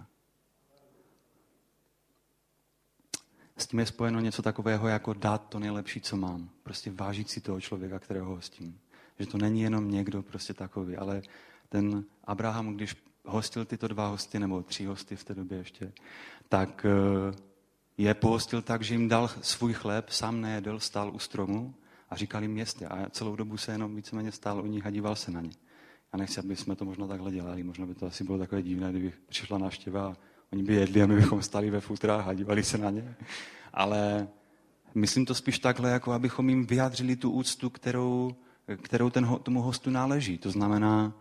s 3.57 3.67
tím 3.67 3.79
je 3.79 3.86
spojeno 3.86 4.19
něco 4.19 4.41
takového, 4.41 4.88
jako 4.88 5.13
dát 5.13 5.50
to 5.50 5.60
nejlepší, 5.60 6.01
co 6.01 6.17
mám. 6.17 6.50
Prostě 6.63 6.91
vážit 6.91 7.29
si 7.29 7.41
toho 7.41 7.62
člověka, 7.62 8.00
kterého 8.00 8.25
hostím. 8.25 8.79
Že 9.19 9.25
to 9.25 9.38
není 9.38 9.62
jenom 9.62 9.91
někdo 9.91 10.24
prostě 10.24 10.53
takový, 10.53 10.96
ale 10.96 11.22
ten 11.69 12.03
Abraham, 12.24 12.75
když 12.75 12.96
hostil 13.27 13.65
tyto 13.65 13.88
dva 13.88 14.07
hosty, 14.07 14.39
nebo 14.39 14.63
tři 14.63 14.86
hosty 14.86 15.15
v 15.15 15.24
té 15.24 15.36
době 15.36 15.57
ještě, 15.57 15.91
tak 16.50 16.86
eh, 16.86 17.36
je 17.98 18.13
pohostil 18.13 18.62
tak, 18.62 18.84
že 18.84 18.93
jim 18.93 19.07
dal 19.07 19.27
svůj 19.41 19.74
chléb, 19.74 20.10
sám 20.10 20.41
nejedl, 20.41 20.79
stál 20.79 21.12
u 21.13 21.19
stromu 21.19 21.74
a 22.10 22.15
říkal 22.15 22.41
jim 22.41 22.51
městě. 22.51 22.88
A 22.88 23.10
celou 23.10 23.36
dobu 23.36 23.57
se 23.57 23.72
jenom 23.72 23.96
víceméně 23.96 24.31
stál 24.31 24.62
u 24.63 24.65
nich 24.65 24.86
a 24.86 24.89
díval 24.89 25.15
se 25.15 25.31
na 25.31 25.41
ně. 25.41 25.51
Já 26.13 26.17
nechci, 26.17 26.39
aby 26.39 26.55
jsme 26.55 26.75
to 26.75 26.86
možná 26.86 27.07
takhle 27.07 27.31
dělali. 27.31 27.63
Možná 27.63 27.86
by 27.86 27.96
to 27.96 28.05
asi 28.05 28.24
bylo 28.24 28.38
takové 28.38 28.62
divné, 28.62 28.91
kdyby 28.91 29.13
přišla 29.29 29.57
návštěva 29.57 30.07
a 30.07 30.15
Oni 30.53 30.63
by 30.63 30.75
jedli 30.75 31.03
a 31.03 31.05
my 31.05 31.15
bychom 31.15 31.41
stali 31.41 31.69
ve 31.69 31.79
futrách 31.79 32.27
a 32.27 32.34
dívali 32.34 32.63
se 32.63 32.77
na 32.77 32.89
ně. 32.89 33.15
Ale 33.74 34.27
myslím 34.96 35.25
to 35.25 35.36
spíš 35.36 35.60
takhle, 35.60 35.89
jako 35.89 36.12
abychom 36.12 36.50
jim 36.50 36.65
vyjádřili 36.65 37.15
tu 37.15 37.31
úctu, 37.31 37.69
kterou, 37.69 38.36
kterou 38.81 39.10
ten, 39.10 39.38
tomu 39.43 39.62
hostu 39.62 39.89
náleží. 39.89 40.38
To 40.38 40.51
znamená 40.51 41.13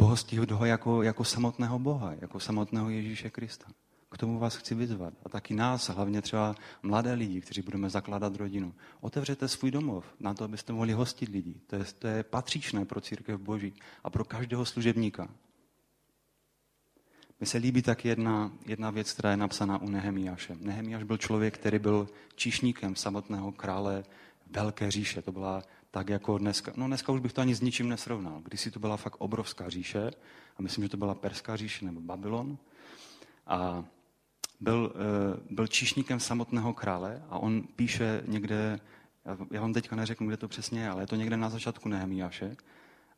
pohostit 0.00 0.50
ho 0.50 0.64
jako, 0.64 1.02
jako 1.02 1.24
samotného 1.24 1.78
Boha, 1.78 2.14
jako 2.20 2.40
samotného 2.40 2.90
Ježíše 2.90 3.30
Krista. 3.30 3.66
K 4.10 4.18
tomu 4.18 4.38
vás 4.38 4.56
chci 4.56 4.74
vyzvat. 4.74 5.14
A 5.24 5.28
taky 5.28 5.54
nás, 5.54 5.88
hlavně 5.88 6.22
třeba 6.22 6.54
mladé 6.82 7.12
lidi, 7.12 7.40
kteří 7.40 7.62
budeme 7.62 7.90
zakládat 7.90 8.36
rodinu. 8.36 8.74
Otevřete 9.00 9.48
svůj 9.48 9.70
domov 9.70 10.04
na 10.20 10.34
to, 10.34 10.44
abyste 10.44 10.72
mohli 10.72 10.92
hostit 10.92 11.28
lidi. 11.28 11.54
To 11.66 11.76
je, 11.76 11.84
to 11.98 12.06
je 12.06 12.22
patřičné 12.22 12.84
pro 12.84 13.00
církev 13.00 13.40
Boží 13.40 13.72
a 14.04 14.10
pro 14.10 14.24
každého 14.24 14.64
služebníka. 14.64 15.28
Mně 17.40 17.46
se 17.46 17.58
líbí 17.58 17.82
tak 17.82 18.04
jedna, 18.04 18.52
jedna 18.66 18.90
věc, 18.90 19.12
která 19.12 19.30
je 19.30 19.36
napsaná 19.36 19.82
u 19.82 19.88
Nehemiáše. 19.88 20.56
Nehemiáš 20.60 21.02
byl 21.02 21.16
člověk, 21.16 21.58
který 21.58 21.78
byl 21.78 22.08
číšníkem 22.34 22.96
samotného 22.96 23.52
krále 23.52 24.04
Velké 24.50 24.90
říše. 24.90 25.22
To 25.22 25.32
byla 25.32 25.62
tak 25.90 26.08
jako 26.08 26.38
dneska, 26.38 26.72
no 26.76 26.86
dneska 26.86 27.12
už 27.12 27.20
bych 27.20 27.32
to 27.32 27.40
ani 27.40 27.54
s 27.54 27.60
ničím 27.60 27.88
nesrovnal. 27.88 28.40
Když 28.44 28.60
si 28.60 28.70
to 28.70 28.80
byla 28.80 28.96
fakt 28.96 29.16
obrovská 29.18 29.68
říše, 29.68 30.10
a 30.56 30.62
myslím, 30.62 30.84
že 30.84 30.88
to 30.88 30.96
byla 30.96 31.14
Perská 31.14 31.56
říše 31.56 31.84
nebo 31.84 32.00
Babylon. 32.00 32.58
A 33.46 33.84
byl, 34.60 34.92
eh, 34.94 35.40
byl 35.50 35.66
číšníkem 35.66 36.20
samotného 36.20 36.74
krále 36.74 37.22
a 37.28 37.38
on 37.38 37.62
píše 37.76 38.22
někde, 38.26 38.80
já 39.50 39.60
vám 39.60 39.72
teďka 39.72 39.96
neřeknu, 39.96 40.26
kde 40.26 40.36
to 40.36 40.48
přesně 40.48 40.80
je, 40.80 40.88
ale 40.88 41.02
je 41.02 41.06
to 41.06 41.16
někde 41.16 41.36
na 41.36 41.50
začátku 41.50 41.88
Nehemiáše. 41.88 42.56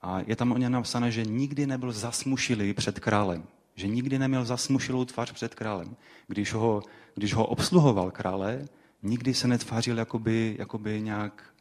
A 0.03 0.21
je 0.27 0.37
tam 0.37 0.53
o 0.53 0.59
něm 0.59 0.73
napsané, 0.73 1.11
že 1.11 1.25
nikdy 1.25 1.67
nebyl 1.67 1.93
zasmušilý 1.93 2.75
před 2.75 3.01
králem 3.01 3.47
že 3.75 3.89
nikdy 3.89 4.19
neměl 4.19 4.45
zasmušilou 4.45 5.05
tvář 5.05 5.33
před 5.33 5.55
králem. 5.55 5.97
Když 6.27 6.53
ho, 6.53 6.83
když 7.15 7.35
ho 7.35 7.47
obsluhoval 7.47 8.11
krále, 8.11 8.65
nikdy 9.03 9.35
se 9.35 9.49
netvářil 9.49 9.99
jakoby, 9.99 10.57
jakoby 10.59 11.01
nějak, 11.01 11.52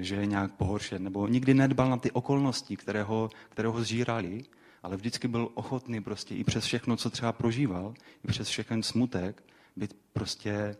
že 0.00 0.14
je 0.14 0.26
nějak 0.26 0.52
pohoršen, 0.54 1.04
nebo 1.04 1.28
nikdy 1.28 1.54
nedbal 1.54 1.90
na 1.90 1.96
ty 1.96 2.10
okolnosti, 2.10 2.76
které 2.76 3.02
ho, 3.02 3.30
které 3.48 3.68
ho 3.68 3.82
zžírali, 3.82 4.44
ale 4.82 4.96
vždycky 4.96 5.28
byl 5.28 5.48
ochotný 5.54 6.00
prostě 6.00 6.34
i 6.34 6.44
přes 6.44 6.64
všechno, 6.64 6.96
co 6.96 7.10
třeba 7.10 7.32
prožíval, 7.32 7.94
i 8.24 8.28
přes 8.28 8.48
všechen 8.48 8.82
smutek, 8.82 9.42
být 9.76 9.96
prostě 10.12 10.76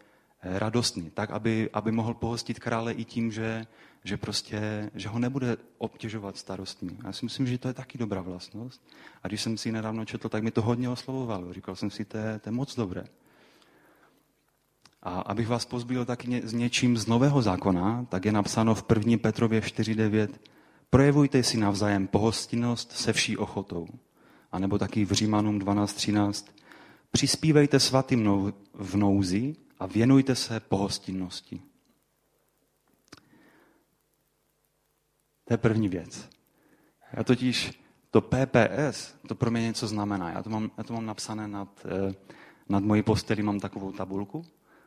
Eh, 0.46 0.58
radostný, 0.58 1.10
tak 1.10 1.30
aby, 1.30 1.70
aby 1.72 1.92
mohl 1.92 2.14
pohostit 2.14 2.58
krále 2.58 2.92
i 2.92 3.04
tím, 3.04 3.32
že, 3.32 3.66
že, 4.04 4.16
prostě, 4.16 4.90
že 4.94 5.08
ho 5.08 5.18
nebude 5.18 5.56
obtěžovat 5.78 6.36
starostmi. 6.36 6.98
Já 7.04 7.12
si 7.12 7.24
myslím, 7.24 7.46
že 7.46 7.58
to 7.58 7.68
je 7.68 7.74
taky 7.74 7.98
dobrá 7.98 8.20
vlastnost. 8.20 8.82
A 9.22 9.28
když 9.28 9.42
jsem 9.42 9.56
si 9.56 9.68
ji 9.68 9.72
nedávno 9.72 10.04
četl, 10.04 10.28
tak 10.28 10.42
mi 10.42 10.50
to 10.50 10.62
hodně 10.62 10.88
oslovovalo. 10.88 11.52
Říkal 11.52 11.76
jsem 11.76 11.90
si, 11.90 12.04
to 12.04 12.16
je, 12.16 12.38
to 12.38 12.48
je 12.48 12.52
moc 12.52 12.76
dobré. 12.76 13.04
A 15.04 15.20
abych 15.20 15.48
vás 15.48 15.64
pozbil 15.64 16.04
taky 16.04 16.42
s 16.44 16.52
něčím 16.52 16.96
z 16.96 17.06
Nového 17.06 17.42
zákona, 17.42 18.06
tak 18.08 18.24
je 18.24 18.32
napsáno 18.32 18.74
v 18.74 18.84
1. 18.94 19.18
Petrově 19.18 19.60
4.9 19.60 20.28
Projevujte 20.90 21.42
si 21.42 21.56
navzájem 21.56 22.06
pohostinnost 22.06 22.92
se 22.92 23.12
vší 23.12 23.36
ochotou. 23.36 23.86
A 24.52 24.58
nebo 24.58 24.78
taky 24.78 25.04
v 25.04 25.12
Římanům 25.12 25.58
12.13 25.58 26.50
Přispívejte 27.10 27.80
svatým 27.80 28.52
v 28.74 28.96
nouzi 28.96 29.56
a 29.78 29.86
věnujte 29.86 30.34
se 30.34 30.60
pohostinnosti. 30.60 31.62
To 35.44 35.54
je 35.54 35.58
první 35.58 35.88
věc. 35.88 36.28
Já 37.12 37.24
totiž 37.24 37.80
to 38.10 38.20
PPS, 38.20 39.14
to 39.28 39.34
pro 39.34 39.50
mě 39.50 39.62
něco 39.62 39.86
znamená. 39.86 40.30
Já 40.30 40.42
to 40.42 40.50
mám, 40.50 40.70
já 40.78 40.84
to 40.84 40.92
mám 40.92 41.06
napsané 41.06 41.48
nad, 41.48 41.86
eh, 41.86 42.14
nad 42.68 42.84
mojí 42.84 43.02
posteli, 43.02 43.42
mám 43.42 43.60
takovou 43.60 43.92
tabulku 43.92 44.44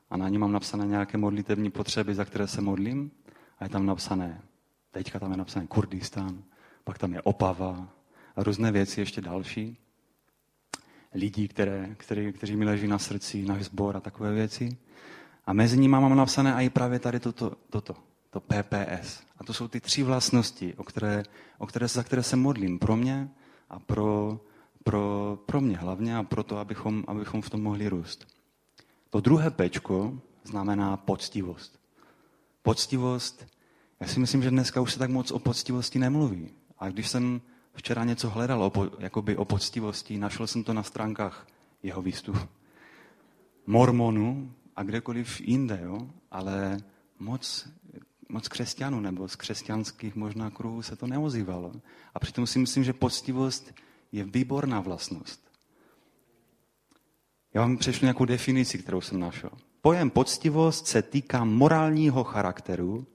a 0.09 0.17
na 0.17 0.29
ní 0.29 0.37
mám 0.37 0.51
napsané 0.51 0.87
nějaké 0.87 1.17
modlitevní 1.17 1.71
potřeby, 1.71 2.15
za 2.15 2.25
které 2.25 2.47
se 2.47 2.61
modlím 2.61 3.11
a 3.59 3.63
je 3.63 3.69
tam 3.69 3.85
napsané, 3.85 4.41
teďka 4.91 5.19
tam 5.19 5.31
je 5.31 5.37
napsané 5.37 5.67
Kurdistán, 5.67 6.43
pak 6.83 6.97
tam 6.97 7.13
je 7.13 7.21
Opava 7.21 7.87
a 8.35 8.43
různé 8.43 8.71
věci 8.71 9.01
ještě 9.01 9.21
další. 9.21 9.77
Lidí, 11.13 11.47
které, 11.47 11.95
které, 11.97 12.31
kteří 12.31 12.55
mi 12.55 12.65
leží 12.65 12.87
na 12.87 12.99
srdci, 12.99 13.45
náš 13.45 13.63
sbor 13.63 13.97
a 13.97 13.99
takové 13.99 14.33
věci. 14.33 14.77
A 15.45 15.53
mezi 15.53 15.77
nimi 15.77 15.91
mám 15.91 16.17
napsané 16.17 16.65
i 16.65 16.69
právě 16.69 16.99
tady 16.99 17.19
toto, 17.19 17.51
toto, 17.69 17.95
to 18.29 18.39
PPS. 18.39 19.23
A 19.37 19.43
to 19.43 19.53
jsou 19.53 19.67
ty 19.67 19.79
tři 19.79 20.03
vlastnosti, 20.03 20.73
o 20.73 20.83
které, 20.83 21.23
o 21.57 21.67
které, 21.67 21.87
za 21.87 22.03
které 22.03 22.23
se 22.23 22.35
modlím 22.35 22.79
pro 22.79 22.95
mě 22.95 23.29
a 23.69 23.79
pro, 23.79 24.39
pro, 24.83 25.37
pro 25.45 25.61
mě 25.61 25.77
hlavně 25.77 26.17
a 26.17 26.23
pro 26.23 26.43
to, 26.43 26.57
abychom, 26.57 27.03
abychom 27.07 27.41
v 27.41 27.49
tom 27.49 27.63
mohli 27.63 27.89
růst. 27.89 28.36
To 29.09 29.21
druhé 29.21 29.51
pečko 29.51 30.19
znamená 30.43 30.97
poctivost. 30.97 31.79
Poctivost, 32.63 33.45
já 33.99 34.07
si 34.07 34.19
myslím, 34.19 34.43
že 34.43 34.49
dneska 34.49 34.81
už 34.81 34.93
se 34.93 34.99
tak 34.99 35.09
moc 35.09 35.31
o 35.31 35.39
poctivosti 35.39 35.99
nemluví. 35.99 36.49
A 36.79 36.89
když 36.89 37.09
jsem 37.09 37.41
včera 37.73 38.03
něco 38.03 38.29
hledal 38.29 38.63
o, 38.63 38.71
jakoby 38.99 39.37
o 39.37 39.45
poctivosti, 39.45 40.17
našel 40.17 40.47
jsem 40.47 40.63
to 40.63 40.73
na 40.73 40.83
stránkách 40.83 41.47
jeho 41.83 42.01
výstup. 42.01 42.37
Mormonů 43.67 44.53
a 44.75 44.83
kdekoliv 44.83 45.41
jinde, 45.41 45.79
jo? 45.83 46.09
ale 46.31 46.77
moc, 47.19 47.69
moc 48.29 48.47
křesťanů 48.47 48.99
nebo 48.99 49.27
z 49.27 49.35
křesťanských 49.35 50.15
možná 50.15 50.49
kruhů 50.49 50.81
se 50.81 50.95
to 50.95 51.07
neozývalo. 51.07 51.71
A 52.15 52.19
přitom 52.19 52.47
si 52.47 52.59
myslím, 52.59 52.83
že 52.83 52.93
poctivost 52.93 53.73
je 54.11 54.23
výborná 54.23 54.81
vlastnost. 54.81 55.46
Já 57.57 57.61
vám 57.61 57.77
přešlu 57.77 58.05
nějakou 58.05 58.25
definici, 58.25 58.77
kterou 58.77 59.01
jsem 59.01 59.19
našel. 59.19 59.49
Pojem 59.81 60.09
poctivost 60.09 60.87
se 60.87 61.01
týká 61.01 61.43
morálního 61.43 62.23
charakteru 62.23 63.07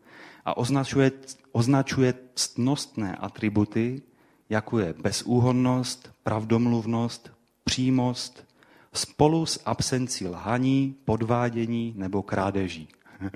a 0.44 0.56
označuje, 0.56 1.12
označuje 1.52 2.14
ctnostné 2.34 3.16
atributy, 3.16 4.02
jako 4.50 4.78
je 4.78 4.94
bezúhonnost, 5.02 6.11
pravdomluvnost, 6.22 7.32
přímost, 7.64 8.46
spolu 8.92 9.46
s 9.46 9.62
absencí 9.64 10.26
lhaní, 10.26 10.96
podvádění 11.04 11.94
nebo 11.96 12.22
krádeží. 12.22 12.88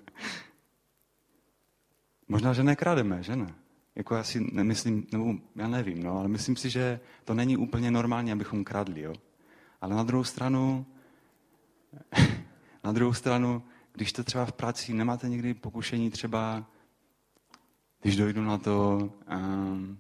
Možná, 2.29 2.53
že 2.53 2.63
nekrademe, 2.63 3.23
že 3.23 3.37
ne? 3.37 3.55
Jako 3.95 4.15
já 4.15 4.25
si 4.25 4.47
nemyslím, 4.53 5.07
nebo 5.13 5.35
já 5.57 5.69
nevím, 5.69 6.03
no, 6.03 6.19
ale 6.19 6.29
myslím 6.29 6.57
si, 6.57 6.71
že 6.71 7.01
to 7.25 7.35
není 7.35 7.57
úplně 7.57 7.91
normální, 7.91 8.33
abychom 8.33 8.65
kradli, 8.65 9.01
jo? 9.01 9.15
Ale 9.81 9.97
na 9.97 10.03
druhou 10.03 10.25
stranu, 10.25 10.87
na 12.85 12.93
druhou 12.93 13.13
stranu, 13.13 13.63
když 13.93 14.13
to 14.13 14.25
třeba 14.25 14.45
v 14.45 14.53
práci 14.53 14.93
nemáte 14.93 15.29
někdy 15.29 15.55
pokušení 15.55 16.11
třeba, 16.11 16.67
když 18.03 18.17
dojdu 18.17 18.43
na 18.45 18.59
to, 18.59 19.11
um, 19.37 19.99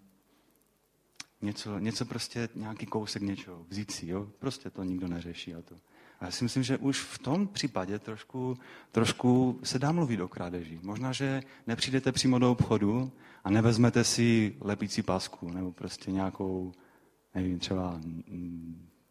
něco, 1.43 1.79
něco 1.79 2.05
prostě, 2.05 2.49
nějaký 2.55 2.87
kousek 2.87 3.23
něčeho, 3.23 3.67
vzít 3.69 3.91
si, 3.91 4.07
jo? 4.07 4.29
Prostě 4.39 4.71
to 4.71 4.83
nikdo 4.83 5.09
neřeší. 5.09 5.55
A, 5.55 5.63
to. 5.63 5.75
a 6.21 6.25
já 6.25 6.31
si 6.31 6.45
myslím, 6.45 6.63
že 6.63 6.79
už 6.79 7.01
v 7.01 7.19
tom 7.19 7.49
případě 7.49 7.99
trošku, 7.99 8.59
trošku 8.93 9.61
se 9.63 9.79
dá 9.79 9.93
mluvit 9.93 10.21
o 10.21 10.29
krádeži. 10.29 10.81
Možná, 10.83 11.13
že 11.13 11.43
nepřijdete 11.67 12.13
přímo 12.13 12.39
do 12.39 12.51
obchodu 12.51 13.13
a 13.45 13.51
nevezmete 13.51 14.05
si 14.05 14.57
lepící 14.61 15.03
pásku 15.03 15.51
nebo 15.51 15.73
prostě 15.73 16.11
nějakou, 16.11 16.73
nevím, 17.35 17.59
třeba 17.59 18.01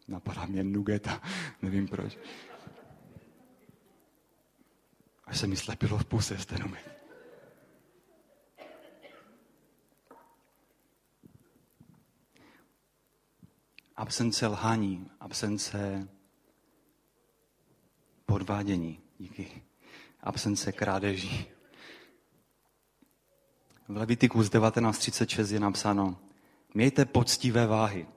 napadá 0.07 0.45
mě 0.45 0.63
nugeta, 0.63 1.21
nevím 1.61 1.87
proč. 1.87 2.17
Až 5.25 5.39
se 5.39 5.47
mi 5.47 5.55
slepilo 5.55 5.97
v 5.97 6.05
puse 6.05 6.37
z 6.37 6.45
ten 6.45 6.63
moment. 6.63 6.95
absence 13.95 14.47
lhaní, 14.47 15.09
absence 15.19 16.07
podvádění, 18.25 18.99
díky, 19.19 19.63
absence 20.23 20.71
krádeží. 20.71 21.45
V 23.87 23.97
Levitikus 23.97 24.49
19.36 24.49 25.53
je 25.53 25.59
napsáno, 25.59 26.17
mějte 26.73 27.05
poctivé 27.05 27.67
váhy, 27.67 28.07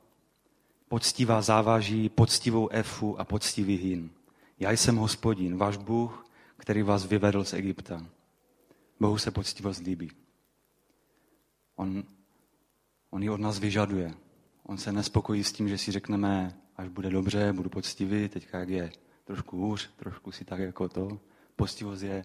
poctivá 0.88 1.42
závaží, 1.42 2.08
poctivou 2.08 2.68
efu 2.68 3.20
a 3.20 3.24
poctivý 3.24 3.76
hyn. 3.76 4.10
Já 4.58 4.70
jsem 4.70 4.96
hospodin, 4.96 5.56
váš 5.56 5.76
Bůh, 5.76 6.27
který 6.58 6.82
vás 6.82 7.06
vyvedl 7.06 7.44
z 7.44 7.52
Egypta. 7.52 8.06
Bohu 9.00 9.18
se 9.18 9.30
poctivost 9.30 9.82
líbí. 9.82 10.10
On, 11.76 12.04
on 13.10 13.22
ji 13.22 13.30
od 13.30 13.40
nás 13.40 13.58
vyžaduje. 13.58 14.14
On 14.62 14.78
se 14.78 14.92
nespokojí 14.92 15.44
s 15.44 15.52
tím, 15.52 15.68
že 15.68 15.78
si 15.78 15.92
řekneme, 15.92 16.56
až 16.76 16.88
bude 16.88 17.10
dobře, 17.10 17.52
budu 17.52 17.70
poctivý, 17.70 18.28
teďka 18.28 18.58
jak 18.58 18.68
je 18.68 18.92
trošku 19.24 19.56
hůř, 19.56 19.90
trošku 19.96 20.32
si 20.32 20.44
tak 20.44 20.60
jako 20.60 20.88
to. 20.88 21.20
Poctivost 21.56 22.02
je 22.02 22.24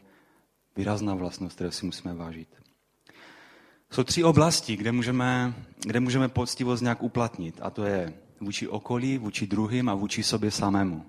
výrazná 0.75 1.15
vlastnost, 1.15 1.55
kterou 1.55 1.71
si 1.71 1.85
musíme 1.85 2.13
vážit. 2.13 2.49
Jsou 3.91 4.03
tři 4.03 4.23
oblasti, 4.23 4.75
kde 4.75 4.91
můžeme, 4.91 5.53
kde 5.85 5.99
můžeme 5.99 6.27
poctivost 6.29 6.81
nějak 6.81 7.03
uplatnit. 7.03 7.59
A 7.61 7.69
to 7.69 7.83
je 7.83 8.13
vůči 8.41 8.67
okolí, 8.67 9.17
vůči 9.17 9.47
druhým 9.47 9.89
a 9.89 9.95
vůči 9.95 10.23
sobě 10.23 10.51
samému. 10.51 11.05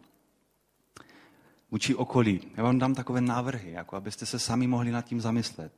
Vůči 1.74 1.94
okolí. 1.94 2.40
Já 2.56 2.62
vám 2.62 2.78
dám 2.78 2.94
takové 2.94 3.20
návrhy, 3.20 3.70
jako 3.70 3.96
abyste 3.96 4.26
se 4.26 4.38
sami 4.38 4.66
mohli 4.66 4.90
nad 4.90 5.02
tím 5.02 5.20
zamyslet. 5.20 5.72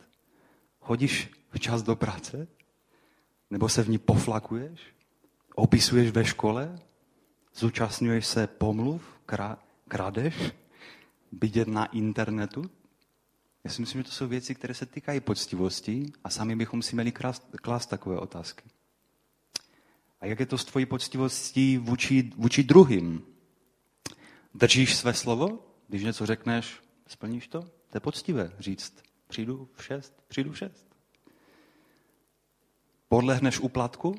Chodíš 0.81 1.31
včas 1.51 1.83
do 1.83 1.97
práce? 1.97 2.49
Nebo 3.51 3.69
se 3.69 3.83
v 3.83 3.89
ní 3.89 3.99
poflakuješ? 3.99 4.81
opisuješ 5.55 6.11
ve 6.11 6.25
škole, 6.25 6.79
zúčastňuješ 7.55 8.27
se 8.27 8.47
pomluv, 8.47 9.03
kradeš, 9.89 10.53
vidět 11.33 11.69
na 11.69 11.87
internetu. 11.87 12.71
Já 13.65 13.71
si 13.71 13.81
myslím, 13.81 14.01
že 14.01 14.05
to 14.05 14.15
jsou 14.15 14.29
věci, 14.29 14.55
které 14.55 14.75
se 14.75 14.87
týkají 14.87 15.21
poctivosti 15.21 16.13
a 16.25 16.31
sami 16.31 16.57
bychom 16.57 16.83
si 16.83 16.97
měli 16.97 17.13
klást 17.63 17.87
takové 17.87 18.19
otázky. 18.19 18.65
A 20.21 20.27
jak 20.27 20.41
je 20.41 20.47
to 20.47 20.59
s 20.59 20.65
tvojí 20.65 20.87
poctivostí 20.87 21.79
vůči, 21.79 22.31
vůči 22.37 22.63
druhým? 22.63 23.23
Držíš 24.55 24.97
své 24.97 25.15
slovo? 25.15 25.67
Když 25.89 26.05
něco 26.05 26.27
řekneš, 26.27 26.81
splníš 27.07 27.49
to? 27.49 27.61
To 27.63 27.97
je 27.97 28.01
poctivé 28.01 28.53
říct. 28.59 29.03
Přijdu 29.29 29.69
v 29.75 29.85
šest, 29.85 30.23
přijdu 30.29 30.53
v 30.53 30.59
šest. 30.59 30.87
Podlehneš 33.09 33.61
úplatku? 33.61 34.15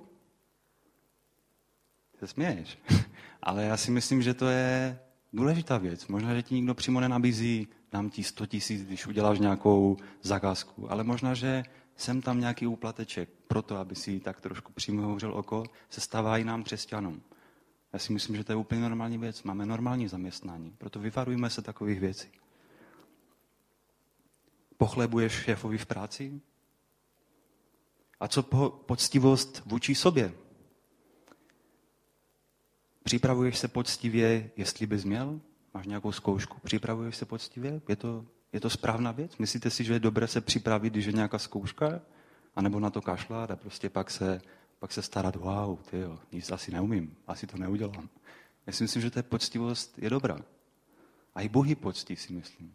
se 2.20 2.28
směješ. 2.28 2.78
Ale 3.42 3.64
já 3.64 3.78
si 3.78 3.92
myslím, 3.92 4.22
že 4.22 4.34
to 4.34 4.48
je 4.48 5.00
důležitá 5.34 5.78
věc. 5.78 6.08
Možná, 6.08 6.36
že 6.36 6.44
ti 6.44 6.56
nikdo 6.56 6.74
přímo 6.74 7.00
nenabízí, 7.00 7.68
dám 7.92 8.10
ti 8.10 8.24
100 8.24 8.46
tisíc, 8.46 8.84
když 8.84 9.08
uděláš 9.08 9.40
nějakou 9.40 9.98
zakázku, 10.22 10.92
ale 10.92 11.04
možná, 11.04 11.34
že 11.34 11.64
jsem 11.96 12.22
tam 12.22 12.40
nějaký 12.40 12.68
úplateček 12.68 13.30
proto, 13.48 13.78
aby 13.78 13.96
si 13.96 14.20
tak 14.20 14.42
trošku 14.42 14.72
přímo 14.72 15.02
hořel 15.02 15.34
oko, 15.34 15.64
se 15.90 16.02
stává 16.02 16.38
i 16.38 16.44
nám 16.44 16.64
křesťanům. 16.64 17.22
Já 17.98 18.02
si 18.02 18.14
myslím, 18.14 18.36
že 18.36 18.44
to 18.44 18.52
je 18.52 18.56
úplně 18.56 18.82
normální 18.82 19.18
věc. 19.18 19.44
Máme 19.44 19.66
normální 19.66 20.08
zaměstnání, 20.08 20.76
proto 20.78 21.00
vyvarujeme 21.00 21.50
se 21.50 21.62
takových 21.62 22.00
věcí. 22.00 22.28
Pochlebuješ 24.78 25.34
šéfovi 25.34 25.78
v 25.78 25.86
práci? 25.86 26.42
A 28.20 28.28
co 28.28 28.44
po, 28.44 28.70
poctivost 28.70 29.62
vůči 29.66 29.96
sobě? 29.96 30.34
Připravuješ 33.04 33.58
se 33.58 33.68
poctivě, 33.68 34.52
jestli 34.58 34.86
bys 34.86 35.04
měl? 35.04 35.42
Máš 35.74 35.88
nějakou 35.88 36.12
zkoušku? 36.12 36.58
Připravuješ 36.64 37.16
se 37.16 37.26
poctivě? 37.26 37.82
Je 37.88 37.96
to, 37.96 38.26
je 38.54 38.60
to 38.60 38.70
správná 38.70 39.12
věc? 39.12 39.38
Myslíte 39.38 39.70
si, 39.70 39.84
že 39.84 39.94
je 39.94 40.00
dobré 40.00 40.28
se 40.28 40.42
připravit, 40.42 40.90
když 40.90 41.06
je 41.06 41.14
nějaká 41.14 41.38
zkouška? 41.38 42.02
A 42.56 42.62
nebo 42.62 42.80
na 42.80 42.90
to 42.90 43.02
kašlat 43.02 43.52
a 43.52 43.56
prostě 43.56 43.90
pak 43.90 44.12
se, 44.12 44.42
pak 44.80 44.92
se 44.92 45.02
starat, 45.02 45.36
wow, 45.36 45.78
ty 45.80 46.00
jo, 46.00 46.20
nic 46.32 46.52
asi 46.52 46.72
neumím, 46.72 47.16
asi 47.28 47.48
to 47.48 47.58
neudělám. 47.58 48.10
Já 48.68 48.74
si 48.74 48.84
myslím, 48.84 49.02
že 49.02 49.12
ta 49.12 49.24
poctivost 49.24 50.00
je 50.00 50.10
dobrá. 50.10 50.40
A 51.36 51.42
i 51.42 51.50
Bohy 51.50 51.76
poctí, 51.76 52.16
si 52.16 52.34
myslím. 52.34 52.74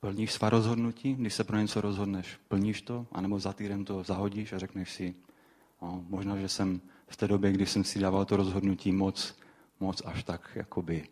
Plníš 0.00 0.32
svá 0.32 0.50
rozhodnutí, 0.50 1.14
když 1.14 1.34
se 1.34 1.44
pro 1.44 1.56
něco 1.56 1.80
rozhodneš, 1.80 2.38
plníš 2.48 2.82
to, 2.82 3.06
anebo 3.12 3.38
za 3.38 3.52
týden 3.52 3.84
to 3.84 4.02
zahodíš 4.02 4.52
a 4.52 4.58
řekneš 4.58 4.92
si, 4.92 5.14
no, 5.82 6.04
možná, 6.08 6.36
že 6.36 6.48
jsem 6.48 6.80
v 7.08 7.16
té 7.16 7.28
době, 7.28 7.52
kdy 7.52 7.66
jsem 7.66 7.84
si 7.84 7.98
dával 7.98 8.24
to 8.24 8.36
rozhodnutí 8.36 8.92
moc, 8.92 9.36
moc 9.80 10.02
až 10.04 10.24
tak, 10.24 10.50
jakoby, 10.54 11.08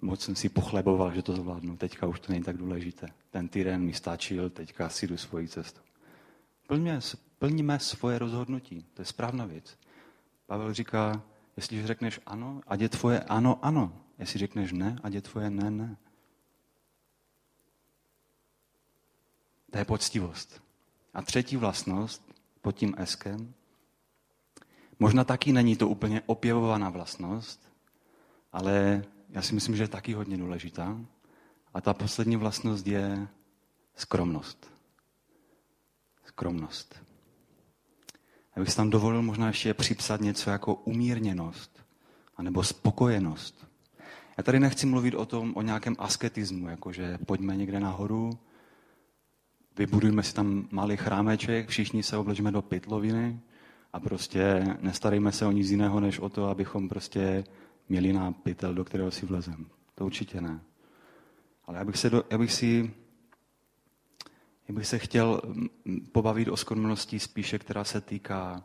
moc 0.00 0.20
jsem 0.20 0.36
si 0.36 0.48
pochleboval, 0.48 1.14
že 1.14 1.22
to 1.22 1.36
zvládnu. 1.36 1.76
Teďka 1.76 2.06
už 2.06 2.20
to 2.20 2.32
není 2.32 2.44
tak 2.44 2.56
důležité. 2.56 3.08
Ten 3.30 3.48
týden 3.48 3.82
mi 3.82 3.92
stačil, 3.92 4.50
teďka 4.50 4.88
si 4.88 5.06
jdu 5.06 5.16
svoji 5.16 5.48
cestu. 5.48 5.80
Plňme, 6.70 7.02
plníme 7.38 7.78
svoje 7.82 8.18
rozhodnutí. 8.18 8.86
To 8.94 9.02
je 9.02 9.06
správná 9.06 9.44
věc. 9.46 9.78
Pavel 10.46 10.74
říká, 10.74 11.22
jestli 11.56 11.86
řekneš 11.86 12.20
ano, 12.26 12.60
ať 12.66 12.80
je 12.80 12.88
tvoje 12.88 13.20
ano, 13.20 13.58
ano. 13.62 13.92
Jestli 14.18 14.38
řekneš 14.38 14.72
ne, 14.72 14.98
ať 15.02 15.12
je 15.12 15.22
tvoje 15.22 15.50
ne, 15.50 15.70
ne. 15.70 15.96
To 19.70 19.78
je 19.78 19.84
poctivost. 19.84 20.62
A 21.14 21.22
třetí 21.22 21.56
vlastnost 21.56 22.22
pod 22.60 22.72
tím 22.72 22.94
eskem 22.98 23.54
Možná 24.98 25.24
taky 25.24 25.52
není 25.52 25.76
to 25.76 25.88
úplně 25.88 26.22
opěvovaná 26.26 26.90
vlastnost, 26.90 27.72
ale 28.52 29.04
já 29.28 29.42
si 29.42 29.54
myslím, 29.54 29.76
že 29.76 29.82
je 29.82 29.88
taky 29.88 30.12
hodně 30.12 30.36
důležitá. 30.36 31.00
A 31.74 31.80
ta 31.80 31.94
poslední 31.94 32.36
vlastnost 32.36 32.86
je 32.86 33.28
Skromnost. 33.94 34.79
Skromnost. 36.40 37.02
Já 38.56 38.62
bych 38.62 38.70
si 38.70 38.76
tam 38.76 38.90
dovolil 38.90 39.22
možná 39.22 39.46
ještě 39.46 39.74
připsat 39.74 40.20
něco 40.20 40.50
jako 40.50 40.74
umírněnost, 40.74 41.84
anebo 42.36 42.64
spokojenost. 42.64 43.66
Já 44.38 44.44
tady 44.44 44.60
nechci 44.60 44.86
mluvit 44.86 45.14
o 45.14 45.26
tom, 45.26 45.52
o 45.56 45.62
nějakém 45.62 45.96
asketismu, 45.98 46.68
jakože 46.68 47.18
pojďme 47.26 47.56
někde 47.56 47.80
nahoru, 47.80 48.38
vybudujme 49.76 50.22
si 50.22 50.34
tam 50.34 50.68
malý 50.70 50.96
chrámeček, 50.96 51.68
všichni 51.68 52.02
se 52.02 52.16
obležíme 52.16 52.52
do 52.52 52.62
pytloviny 52.62 53.40
a 53.92 54.00
prostě 54.00 54.64
nestarejme 54.80 55.32
se 55.32 55.46
o 55.46 55.50
nic 55.50 55.70
jiného, 55.70 56.00
než 56.00 56.18
o 56.18 56.28
to, 56.28 56.46
abychom 56.46 56.88
prostě 56.88 57.44
měli 57.88 58.12
na 58.12 58.32
pytel, 58.32 58.74
do 58.74 58.84
kterého 58.84 59.10
si 59.10 59.26
vlezem. 59.26 59.66
To 59.94 60.06
určitě 60.06 60.40
ne. 60.40 60.60
Ale 61.66 61.78
já 61.78 61.84
bych, 61.84 61.96
se 61.96 62.10
do, 62.10 62.24
já 62.30 62.38
bych 62.38 62.52
si 62.52 62.90
já 64.70 64.74
bych 64.74 64.86
se 64.86 64.98
chtěl 64.98 65.42
pobavit 66.12 66.48
o 66.48 66.56
skromnosti 66.56 67.20
spíše, 67.20 67.58
která 67.58 67.84
se 67.84 68.00
týká 68.00 68.62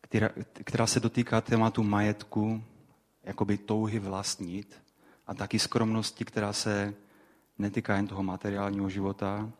která, 0.00 0.30
která 0.52 0.86
se 0.86 1.00
dotýká 1.00 1.40
tématu 1.40 1.82
majetku, 1.82 2.64
jakoby 3.22 3.58
touhy 3.58 3.98
vlastnit 3.98 4.82
a 5.26 5.34
taky 5.34 5.58
skromnosti, 5.58 6.24
která 6.24 6.52
se 6.52 6.94
netýká 7.58 7.96
jen 7.96 8.06
toho 8.06 8.22
materiálního 8.22 8.88
života, 8.88 9.50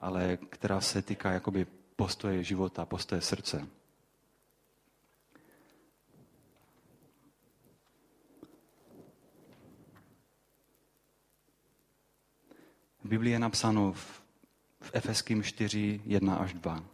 ale 0.00 0.36
která 0.36 0.80
se 0.80 1.02
týká 1.02 1.32
jakoby 1.32 1.66
postoje 1.96 2.44
života, 2.44 2.86
postoje 2.86 3.20
srdce. 3.20 3.68
Biblii 13.14 13.32
je 13.32 13.38
napsáno 13.38 13.92
v, 13.92 14.22
v 14.80 14.90
Efeským 14.92 15.42
4, 15.42 16.00
1 16.04 16.36
až 16.36 16.54
2. 16.54 16.84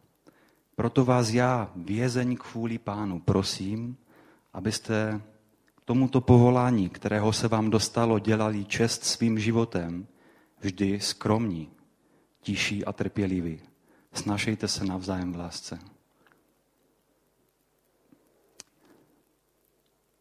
Proto 0.77 1.05
vás 1.05 1.31
já, 1.31 1.73
vězeň 1.77 2.37
kvůli 2.37 2.79
pánu, 2.79 3.21
prosím, 3.21 3.97
abyste 4.53 5.21
tomuto 5.85 6.21
povolání, 6.21 6.89
kterého 6.89 7.33
se 7.33 7.49
vám 7.49 7.71
dostalo, 7.71 8.19
dělali 8.19 8.65
čest 8.65 9.05
svým 9.05 9.39
životem, 9.39 10.07
vždy 10.61 11.01
skromní, 11.01 11.71
tiší 12.41 12.85
a 12.85 12.93
trpěliví. 12.93 13.61
Snašejte 14.13 14.69
se 14.69 14.85
navzájem 14.85 15.33
v 15.33 15.37
lásce. 15.37 15.79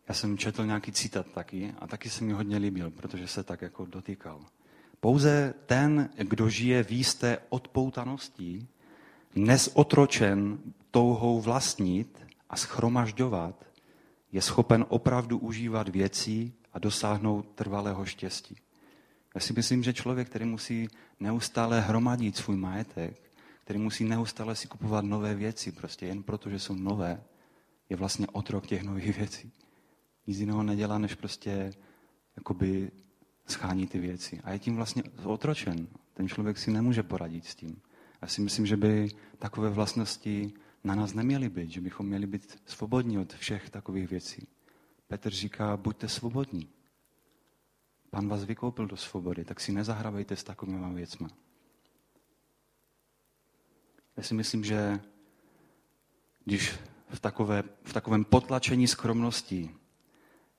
Já 0.08 0.16
jsem 0.16 0.38
četl 0.38 0.66
nějaký 0.66 0.92
citát 0.92 1.28
taky 1.28 1.74
a 1.80 1.88
taky 1.88 2.10
se 2.10 2.24
mi 2.24 2.34
hodně 2.34 2.58
líbil, 2.58 2.92
protože 2.92 3.28
se 3.28 3.44
tak 3.44 3.62
jako 3.62 3.86
dotýkal. 3.86 4.46
Pouze 5.00 5.54
ten, 5.66 6.10
kdo 6.18 6.50
žije 6.50 6.84
v 6.84 6.92
jisté 6.92 7.38
odpoutanosti, 7.50 8.68
nezotročen 9.36 10.60
touhou 10.92 11.42
vlastnit 11.42 12.26
a 12.50 12.56
schromažďovat, 12.56 13.66
je 14.32 14.42
schopen 14.42 14.86
opravdu 14.90 15.38
užívat 15.38 15.90
věcí 15.90 16.54
a 16.74 16.80
dosáhnout 16.80 17.46
trvalého 17.56 18.06
štěstí. 18.06 18.56
Já 19.36 19.42
si 19.42 19.54
myslím, 19.54 19.84
že 19.84 19.94
člověk, 19.94 20.30
který 20.30 20.46
musí 20.46 20.88
neustále 21.20 21.82
hromadit 21.82 22.38
svůj 22.38 22.56
majetek, 22.58 23.32
který 23.64 23.80
musí 23.80 24.04
neustále 24.04 24.56
si 24.56 24.68
kupovat 24.68 25.06
nové 25.06 25.36
věci, 25.36 25.72
prostě 25.72 26.06
jen 26.06 26.24
proto, 26.24 26.50
že 26.50 26.60
jsou 26.60 26.76
nové, 26.76 27.24
je 27.90 27.96
vlastně 27.96 28.28
otrok 28.28 28.68
těch 28.68 28.84
nových 28.84 29.18
věcí. 29.18 29.52
Nic 30.28 30.40
jiného 30.40 30.64
nedělá, 30.64 30.98
než 30.98 31.16
prostě 31.16 31.74
jakoby 32.38 32.92
schání 33.52 33.88
ty 33.88 34.00
věci. 34.00 34.42
A 34.44 34.52
je 34.52 34.60
tím 34.60 34.76
vlastně 34.76 35.04
otročen. 35.24 35.88
Ten 36.14 36.28
člověk 36.28 36.58
si 36.58 36.72
nemůže 36.72 37.04
poradit 37.04 37.46
s 37.46 37.56
tím. 37.56 37.82
Já 38.22 38.28
si 38.28 38.42
myslím, 38.42 38.66
že 38.66 38.78
by 38.78 39.10
takové 39.40 39.70
vlastnosti 39.70 40.54
na 40.84 40.96
nás 40.96 41.14
neměly 41.14 41.50
být, 41.50 41.70
že 41.70 41.82
bychom 41.82 42.06
měli 42.06 42.28
být 42.28 42.62
svobodní 42.66 43.20
od 43.20 43.34
všech 43.34 43.70
takových 43.70 44.10
věcí. 44.10 44.48
Petr 45.08 45.30
říká, 45.30 45.78
buďte 45.78 46.10
svobodní. 46.10 46.70
Pan 48.10 48.28
vás 48.28 48.44
vykoupil 48.44 48.88
do 48.88 48.98
svobody, 48.98 49.46
tak 49.46 49.60
si 49.60 49.72
nezahrabejte 49.72 50.36
s 50.36 50.44
takovými 50.44 50.96
věcmi. 50.96 51.28
Já 54.18 54.24
si 54.24 54.34
myslím, 54.34 54.64
že 54.64 55.00
když 56.46 56.80
v, 57.10 57.20
takové, 57.20 57.64
v 57.84 57.94
takovém 57.94 58.26
potlačení 58.26 58.88
skromnosti 58.88 59.76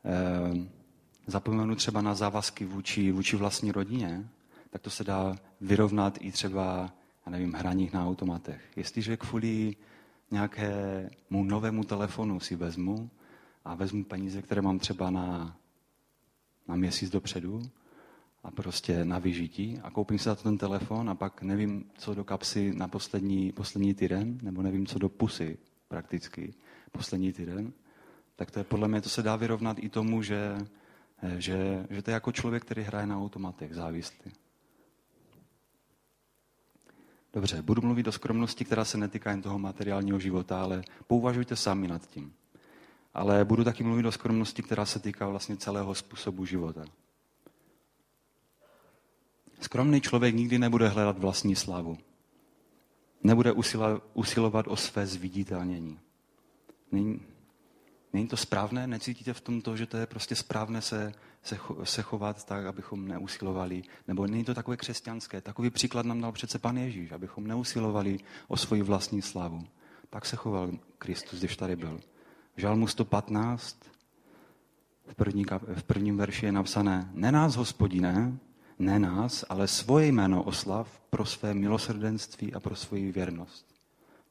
eh, 0.04 0.79
zapomenu 1.26 1.74
třeba 1.74 2.02
na 2.02 2.14
závazky 2.14 2.64
vůči, 2.64 3.12
vůči 3.12 3.36
vlastní 3.36 3.72
rodině, 3.72 4.28
tak 4.70 4.82
to 4.82 4.90
se 4.90 5.04
dá 5.04 5.36
vyrovnat 5.60 6.18
i 6.20 6.32
třeba, 6.32 6.92
já 7.26 7.32
nevím, 7.32 7.52
hraních 7.52 7.92
na 7.92 8.06
automatech. 8.06 8.62
Jestliže 8.76 9.16
kvůli 9.16 9.76
nějakému 10.30 11.44
novému 11.44 11.84
telefonu 11.84 12.40
si 12.40 12.56
vezmu 12.56 13.10
a 13.64 13.74
vezmu 13.74 14.04
peníze, 14.04 14.42
které 14.42 14.62
mám 14.62 14.78
třeba 14.78 15.10
na, 15.10 15.56
na 16.68 16.76
měsíc 16.76 17.10
dopředu 17.10 17.62
a 18.42 18.50
prostě 18.50 19.04
na 19.04 19.18
vyžití 19.18 19.78
a 19.82 19.90
koupím 19.90 20.18
si 20.18 20.24
za 20.24 20.34
to 20.34 20.42
ten 20.42 20.58
telefon 20.58 21.10
a 21.10 21.14
pak 21.14 21.42
nevím, 21.42 21.84
co 21.98 22.14
do 22.14 22.24
kapsy 22.24 22.72
na 22.74 22.88
poslední, 22.88 23.52
poslední 23.52 23.94
týden, 23.94 24.38
nebo 24.42 24.62
nevím, 24.62 24.86
co 24.86 24.98
do 24.98 25.08
pusy 25.08 25.58
prakticky 25.88 26.54
poslední 26.92 27.32
týden, 27.32 27.72
tak 28.36 28.50
to 28.50 28.58
je 28.58 28.64
podle 28.64 28.88
mě, 28.88 29.00
to 29.00 29.08
se 29.08 29.22
dá 29.22 29.36
vyrovnat 29.36 29.76
i 29.80 29.88
tomu, 29.88 30.22
že, 30.22 30.58
že, 31.38 31.86
že 31.90 32.02
to 32.02 32.10
je 32.10 32.14
jako 32.14 32.32
člověk, 32.32 32.64
který 32.64 32.82
hraje 32.82 33.06
na 33.06 33.18
automatech, 33.18 33.74
závislý. 33.74 34.32
Dobře, 37.32 37.62
budu 37.62 37.82
mluvit 37.82 38.06
o 38.06 38.12
skromnosti, 38.12 38.64
která 38.64 38.84
se 38.84 38.98
netýká 38.98 39.30
jen 39.30 39.42
toho 39.42 39.58
materiálního 39.58 40.18
života, 40.18 40.62
ale 40.62 40.82
pouvažujte 41.06 41.56
sami 41.56 41.88
nad 41.88 42.06
tím. 42.06 42.34
Ale 43.14 43.44
budu 43.44 43.64
taky 43.64 43.84
mluvit 43.84 44.06
o 44.06 44.12
skromnosti, 44.12 44.62
která 44.62 44.84
se 44.86 44.98
týká 44.98 45.28
vlastně 45.28 45.56
celého 45.56 45.94
způsobu 45.94 46.46
života. 46.46 46.84
Skromný 49.60 50.00
člověk 50.00 50.34
nikdy 50.34 50.58
nebude 50.58 50.88
hledat 50.88 51.18
vlastní 51.18 51.56
slavu. 51.56 51.98
Nebude 53.22 53.52
usilovat 54.14 54.68
o 54.68 54.76
své 54.76 55.06
zviditelnění. 55.06 55.98
Není 58.12 58.28
to 58.28 58.36
správné? 58.36 58.86
Necítíte 58.86 59.34
v 59.34 59.40
tom 59.40 59.62
to, 59.62 59.76
že 59.76 59.86
to 59.86 59.96
je 59.96 60.06
prostě 60.06 60.36
správné 60.36 60.82
se, 60.82 61.12
se, 61.42 61.58
se 61.84 62.02
chovat 62.02 62.44
tak, 62.44 62.66
abychom 62.66 63.08
neusilovali? 63.08 63.82
Nebo 64.08 64.26
není 64.26 64.44
to 64.44 64.54
takové 64.54 64.76
křesťanské? 64.76 65.40
Takový 65.40 65.70
příklad 65.70 66.06
nám 66.06 66.20
dal 66.20 66.32
přece 66.32 66.58
pan 66.58 66.76
Ježíš, 66.76 67.12
abychom 67.12 67.46
neusilovali 67.46 68.18
o 68.48 68.56
svoji 68.56 68.82
vlastní 68.82 69.22
slavu. 69.22 69.66
Tak 70.10 70.26
se 70.26 70.36
choval 70.36 70.70
Kristus, 70.98 71.38
když 71.38 71.56
tady 71.56 71.76
byl. 71.76 72.00
Žalmu 72.56 72.86
115 72.86 73.76
v, 75.06 75.14
první, 75.14 75.44
v 75.74 75.82
prvním 75.82 76.16
verši 76.16 76.46
je 76.46 76.52
napsané 76.52 77.10
Ne 77.12 77.32
nás, 77.32 77.56
hospodine, 77.56 78.38
ne 78.78 78.98
nás, 78.98 79.44
ale 79.48 79.68
svoje 79.68 80.06
jméno 80.06 80.42
oslav 80.42 81.00
pro 81.10 81.24
své 81.24 81.54
milosrdenství 81.54 82.54
a 82.54 82.60
pro 82.60 82.76
svoji 82.76 83.12
věrnost. 83.12 83.66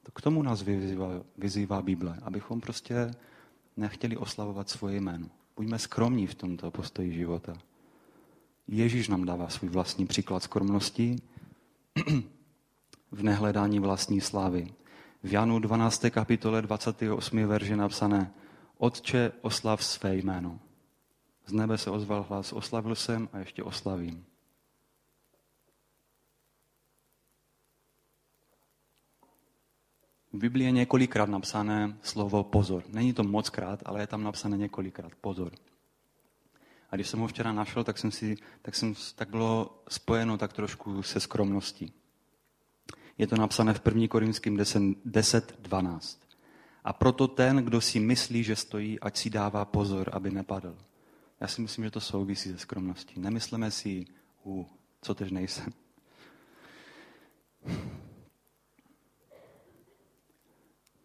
To 0.03 0.11
k 0.11 0.21
tomu 0.21 0.41
nás 0.41 0.61
vyzývá, 0.61 1.09
vyzývá 1.37 1.81
Bible, 1.81 2.17
abychom 2.21 2.61
prostě 2.61 3.11
nechtěli 3.79 4.17
oslavovat 4.17 4.69
svoje 4.69 5.01
jméno. 5.01 5.29
Buďme 5.55 5.79
skromní 5.79 6.27
v 6.27 6.35
tomto 6.35 6.71
postoji 6.71 7.13
života. 7.13 7.53
Ježíš 8.67 9.07
nám 9.07 9.25
dává 9.25 9.49
svůj 9.49 9.69
vlastní 9.69 10.05
příklad 10.07 10.43
skromnosti 10.43 11.15
v 13.11 13.23
nehledání 13.23 13.79
vlastní 13.79 14.21
slávy. 14.21 14.73
V 15.23 15.31
Janu 15.31 15.59
12. 15.59 16.05
kapitole 16.09 16.61
28. 16.61 17.47
verže 17.47 17.75
napsané 17.75 18.31
Otče, 18.77 19.31
oslav 19.41 19.83
své 19.83 20.15
jméno. 20.15 20.59
Z 21.45 21.53
nebe 21.53 21.77
se 21.77 21.89
ozval 21.89 22.25
hlas, 22.29 22.53
oslavil 22.53 22.95
jsem 22.95 23.29
a 23.33 23.37
ještě 23.37 23.63
oslavím. 23.63 24.25
V 30.39 30.41
Biblii 30.41 30.65
je 30.65 30.71
několikrát 30.71 31.29
napsané 31.29 31.97
slovo 32.01 32.43
pozor. 32.43 32.83
Není 32.87 33.13
to 33.13 33.23
moc 33.23 33.49
krát, 33.49 33.83
ale 33.85 34.01
je 34.01 34.07
tam 34.07 34.23
napsané 34.23 34.57
několikrát 34.57 35.15
pozor. 35.21 35.51
A 36.89 36.95
když 36.95 37.07
jsem 37.07 37.19
ho 37.19 37.27
včera 37.27 37.53
našel, 37.53 37.83
tak, 37.83 37.97
jsem 37.97 38.11
si, 38.11 38.37
tak, 38.61 38.75
jsem, 38.75 38.93
tak 39.15 39.29
bylo 39.29 39.83
spojeno 39.89 40.37
tak 40.37 40.53
trošku 40.53 41.03
se 41.03 41.19
skromností. 41.19 41.93
Je 43.17 43.27
to 43.27 43.35
napsané 43.35 43.73
v 43.73 43.81
1. 43.85 44.07
Korinským 44.07 44.57
10.12. 44.57 46.17
A 46.83 46.93
proto 46.93 47.27
ten, 47.27 47.57
kdo 47.57 47.81
si 47.81 47.99
myslí, 47.99 48.43
že 48.43 48.55
stojí, 48.55 48.99
ať 48.99 49.17
si 49.17 49.29
dává 49.29 49.65
pozor, 49.65 50.09
aby 50.13 50.31
nepadl. 50.31 50.77
Já 51.39 51.47
si 51.47 51.61
myslím, 51.61 51.85
že 51.85 51.91
to 51.91 52.01
souvisí 52.01 52.49
se 52.49 52.57
skromností. 52.57 53.19
Nemyslíme 53.19 53.71
si, 53.71 54.05
u, 54.45 54.67
co 55.01 55.15
tež 55.15 55.31
nejsem. 55.31 55.73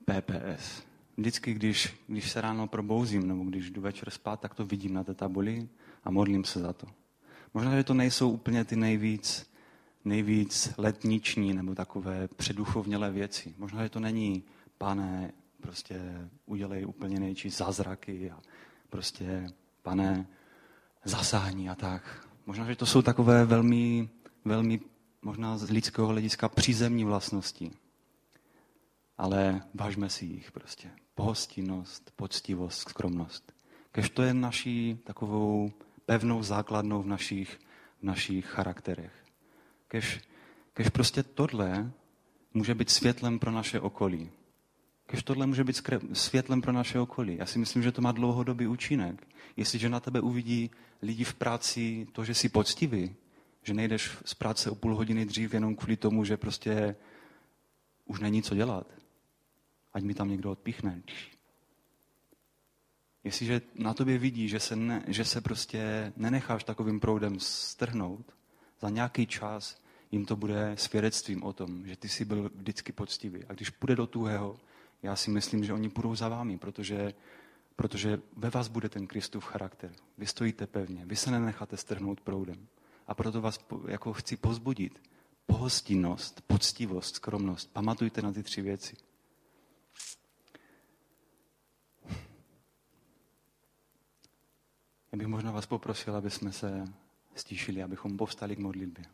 PPS. 0.05 0.83
vždycky, 1.17 1.55
když, 1.55 1.95
když 2.07 2.31
se 2.31 2.41
ráno 2.41 2.67
probouzím 2.67 3.29
nebo 3.29 3.45
když 3.45 3.71
jdu 3.71 3.81
večer 3.81 4.11
spát, 4.11 4.41
tak 4.41 4.55
to 4.55 4.67
vidím 4.67 4.95
na 4.95 5.05
té 5.05 5.15
tabuli 5.15 5.69
a 6.05 6.11
modlím 6.11 6.45
se 6.45 6.61
za 6.61 6.73
to. 6.73 6.87
Možná, 7.55 7.77
že 7.77 7.85
to 7.85 7.95
nejsou 7.95 8.31
úplně 8.31 8.65
ty 8.65 8.77
nejvíc, 8.77 9.51
nejvíc 10.05 10.75
letniční 10.79 11.55
nebo 11.55 11.75
takové 11.75 12.29
předuchovnělé 12.29 13.11
věci. 13.11 13.55
Možná, 13.59 13.83
že 13.83 13.89
to 13.89 14.01
není, 14.01 14.43
pane, 14.79 15.33
prostě 15.61 16.01
udělej 16.47 16.87
úplně 16.87 17.21
nejčí 17.21 17.51
zázraky 17.51 18.31
a 18.31 18.41
prostě, 18.91 19.47
pane, 19.83 20.27
zasáhni 21.05 21.69
a 21.71 21.75
tak. 21.75 22.29
Možná, 22.47 22.67
že 22.67 22.77
to 22.77 22.87
jsou 22.87 23.03
takové 23.03 23.45
velmi, 23.45 24.09
velmi 24.45 24.81
možná 25.23 25.59
z 25.59 25.71
lidského 25.71 26.09
hlediska 26.09 26.49
přízemní 26.49 27.05
vlastnosti. 27.05 27.71
Ale 29.19 29.63
vážme 29.75 30.11
si 30.11 30.25
jich 30.25 30.53
prostě. 30.53 30.91
Pohostinnost, 31.15 32.13
poctivost, 32.17 32.89
skromnost. 32.89 33.53
Kež 33.93 34.11
to 34.11 34.23
je 34.23 34.35
naší 34.35 34.99
takovou 35.05 35.73
pevnou 36.07 36.43
základnou 36.43 37.03
v 37.03 37.07
našich, 37.07 37.59
v 38.01 38.03
našich 38.03 38.47
charakterech. 38.47 39.13
Kež, 39.89 40.21
kež 40.73 40.89
prostě 40.89 41.23
tohle 41.23 41.93
může 42.55 42.75
být 42.75 42.91
světlem 42.91 43.39
pro 43.39 43.51
naše 43.51 43.81
okolí. 43.81 44.31
Kež 45.07 45.23
tohle 45.23 45.47
může 45.47 45.65
být 45.65 45.83
světlem 46.13 46.63
pro 46.63 46.73
naše 46.73 47.01
okolí. 47.01 47.37
Já 47.37 47.47
si 47.47 47.59
myslím, 47.59 47.83
že 47.83 47.93
to 47.93 48.03
má 48.03 48.13
dlouhodobý 48.13 48.67
účinek. 48.67 49.27
Jestliže 49.57 49.89
na 49.89 50.01
tebe 50.01 50.21
uvidí 50.21 50.71
lidi 51.03 51.25
v 51.25 51.35
práci 51.35 52.07
to, 52.13 52.25
že 52.25 52.35
jsi 52.35 52.49
poctivý, 52.49 53.15
že 53.63 53.75
nejdeš 53.75 54.11
z 54.25 54.35
práce 54.35 54.71
o 54.71 54.75
půl 54.75 54.97
hodiny 54.97 55.25
dřív 55.25 55.55
jenom 55.55 55.77
kvůli 55.77 55.97
tomu, 55.97 56.25
že 56.25 56.37
prostě 56.37 56.97
už 58.05 58.21
není 58.21 58.43
co 58.43 58.55
dělat. 58.55 58.87
Ať 59.95 60.03
mi 60.03 60.15
tam 60.15 60.29
někdo 60.29 60.51
odpíchne. 60.51 61.03
Jestliže 63.25 63.61
na 63.75 63.95
tobě 63.95 64.19
vidí, 64.19 64.49
že 64.49 64.61
se, 64.61 64.77
ne, 64.77 65.05
že 65.07 65.25
se 65.25 65.41
prostě 65.41 66.13
nenecháš 66.17 66.65
takovým 66.65 67.01
proudem 67.01 67.41
strhnout, 67.41 68.35
za 68.81 68.91
nějaký 68.91 69.27
čas 69.27 69.83
jim 70.11 70.27
to 70.27 70.37
bude 70.37 70.73
svědectvím 70.79 71.43
o 71.43 71.53
tom, 71.53 71.87
že 71.87 71.97
ty 71.97 72.09
jsi 72.09 72.25
byl 72.25 72.51
vždycky 72.55 72.93
poctivý. 72.93 73.45
A 73.45 73.53
když 73.53 73.71
půjde 73.71 73.97
do 73.97 74.07
tuhého, 74.07 74.61
já 75.03 75.17
si 75.17 75.31
myslím, 75.31 75.65
že 75.65 75.73
oni 75.73 75.89
půjdou 75.89 76.15
za 76.15 76.29
vámi, 76.29 76.59
protože, 76.59 77.15
protože 77.77 78.21
ve 78.37 78.51
vás 78.51 78.69
bude 78.69 78.89
ten 78.89 79.07
Kristův 79.07 79.45
charakter. 79.45 79.93
Vy 80.19 80.27
stojíte 80.27 80.67
pevně, 80.67 81.07
vy 81.07 81.17
se 81.17 81.31
nenecháte 81.31 81.77
strhnout 81.77 82.21
proudem. 82.21 82.67
A 83.07 83.15
proto 83.15 83.41
vás 83.41 83.59
jako 83.89 84.13
chci 84.13 84.37
pozbudit. 84.37 85.03
Pohostinnost, 85.47 86.41
poctivost, 86.41 87.15
skromnost. 87.15 87.73
Pamatujte 87.73 88.23
na 88.23 88.33
ty 88.33 88.43
tři 88.43 88.63
věci. 88.63 88.97
Já 95.13 95.19
bych 95.19 95.27
možná 95.27 95.53
vás 95.65 95.69
poprosil, 95.69 96.17
aby 96.17 96.31
jsme 96.31 96.53
se 96.53 96.85
stíšili, 97.35 97.83
abychom 97.83 98.17
povstali 98.17 98.57
k 98.57 98.59
modlitbě. 98.59 99.05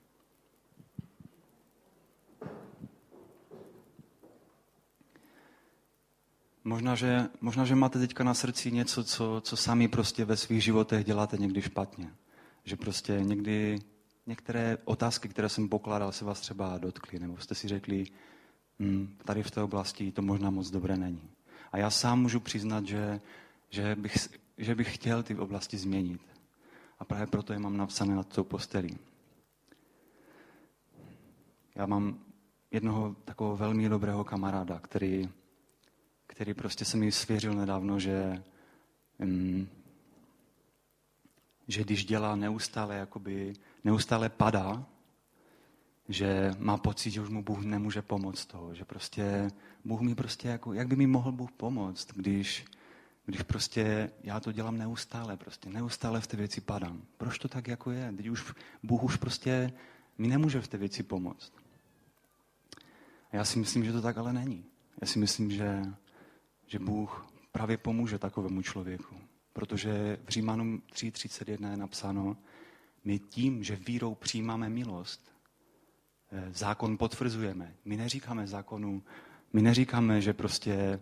Možná 6.65 6.95
že, 6.95 7.29
možná, 7.41 7.65
že 7.65 7.75
máte 7.75 7.99
teďka 7.99 8.25
na 8.25 8.35
srdci 8.35 8.73
něco, 8.73 9.05
co, 9.05 9.41
co 9.45 9.57
sami 9.57 9.89
prostě 9.89 10.25
ve 10.25 10.37
svých 10.37 10.65
životech 10.65 11.05
děláte 11.05 11.37
někdy 11.37 11.63
špatně. 11.63 12.11
Že 12.65 12.77
prostě 12.77 13.21
někdy 13.23 13.79
některé 14.27 14.79
otázky, 14.85 15.29
které 15.29 15.49
jsem 15.49 15.69
pokládal, 15.69 16.13
se 16.13 16.25
vás 16.25 16.41
třeba 16.41 16.79
dotkly, 16.79 17.19
nebo 17.19 17.39
jste 17.39 17.55
si 17.55 17.69
řekli, 17.69 18.07
hm, 18.79 19.17
tady 19.25 19.43
v 19.43 19.51
té 19.51 19.63
oblasti 19.63 20.13
to 20.13 20.23
možná 20.23 20.51
moc 20.51 20.71
dobré 20.71 20.97
není. 20.97 21.31
A 21.73 21.79
já 21.79 21.91
sám 21.91 22.23
můžu 22.23 22.41
přiznat, 22.41 22.87
že, 22.87 23.21
že, 23.71 23.97
bych, 23.97 24.29
že 24.59 24.75
bych 24.75 24.95
chtěl 24.95 25.23
ty 25.23 25.35
oblasti 25.35 25.79
změnit. 25.79 26.30
A 27.01 27.05
právě 27.05 27.27
proto 27.27 27.53
je 27.53 27.59
mám 27.59 27.77
napsané 27.77 28.15
nad 28.15 28.29
tou 28.29 28.45
postelí. 28.45 28.99
Já 31.75 31.87
mám 31.87 32.19
jednoho 32.71 33.17
takového 33.25 33.57
velmi 33.57 33.89
dobrého 33.89 34.25
kamaráda, 34.25 34.79
který, 34.79 35.29
který 36.27 36.55
prostě 36.55 36.85
se 36.85 36.97
mi 36.97 37.13
svěřil 37.13 37.55
nedávno, 37.55 37.99
že, 37.99 38.43
um, 39.19 39.69
že 41.69 41.85
když 41.85 42.05
dělá 42.05 42.37
neustále, 42.37 42.97
jakoby, 42.97 43.53
neustále 43.85 44.29
padá, 44.29 44.87
že 46.09 46.55
má 46.59 46.77
pocit, 46.77 47.11
že 47.11 47.21
už 47.21 47.29
mu 47.29 47.43
Bůh 47.43 47.65
nemůže 47.65 48.03
pomoct 48.03 48.47
toho, 48.47 48.75
že 48.75 48.85
prostě 48.85 49.51
Bůh 49.85 50.01
mi 50.01 50.15
prostě, 50.15 50.49
jako, 50.49 50.73
jak 50.73 50.89
by 50.89 50.97
mi 50.97 51.07
mohl 51.07 51.33
Bůh 51.33 51.53
pomoct, 51.53 52.07
když, 52.15 52.65
když 53.31 53.43
prostě 53.43 54.11
já 54.23 54.41
to 54.41 54.53
dělám 54.53 54.79
neustále, 54.79 55.37
prostě 55.37 55.71
neustále 55.71 56.21
v 56.21 56.27
té 56.27 56.37
věci 56.37 56.61
padám. 56.61 57.03
Proč 57.17 57.39
to 57.39 57.49
tak 57.49 57.69
jako 57.69 57.91
je? 57.91 58.13
Teď 58.17 58.27
už 58.27 58.53
Bůh 58.83 59.03
už 59.03 59.17
prostě 59.17 59.73
mi 60.19 60.29
nemůže 60.29 60.61
v 60.61 60.69
té 60.69 60.79
věci 60.79 61.03
pomoct. 61.03 61.53
A 63.33 63.37
já 63.37 63.45
si 63.45 63.59
myslím, 63.59 63.85
že 63.85 63.93
to 63.93 64.03
tak 64.03 64.19
ale 64.19 64.33
není. 64.33 64.65
Já 65.01 65.07
si 65.07 65.19
myslím, 65.19 65.51
že, 65.51 65.83
že 66.67 66.79
Bůh 66.79 67.27
právě 67.53 67.77
pomůže 67.77 68.19
takovému 68.19 68.63
člověku. 68.63 69.17
Protože 69.53 70.19
v 70.25 70.29
Římanům 70.29 70.83
3.31 70.93 71.71
je 71.71 71.77
napsáno, 71.77 72.37
my 73.05 73.19
tím, 73.19 73.65
že 73.65 73.77
vírou 73.77 74.15
přijímáme 74.15 74.69
milost, 74.69 75.33
eh, 76.33 76.49
zákon 76.53 76.99
potvrzujeme. 76.99 77.75
My 77.85 77.97
neříkáme 77.97 78.47
zákonu, 78.47 79.03
my 79.53 79.63
neříkáme, 79.63 80.21
že 80.21 80.33
prostě 80.33 81.01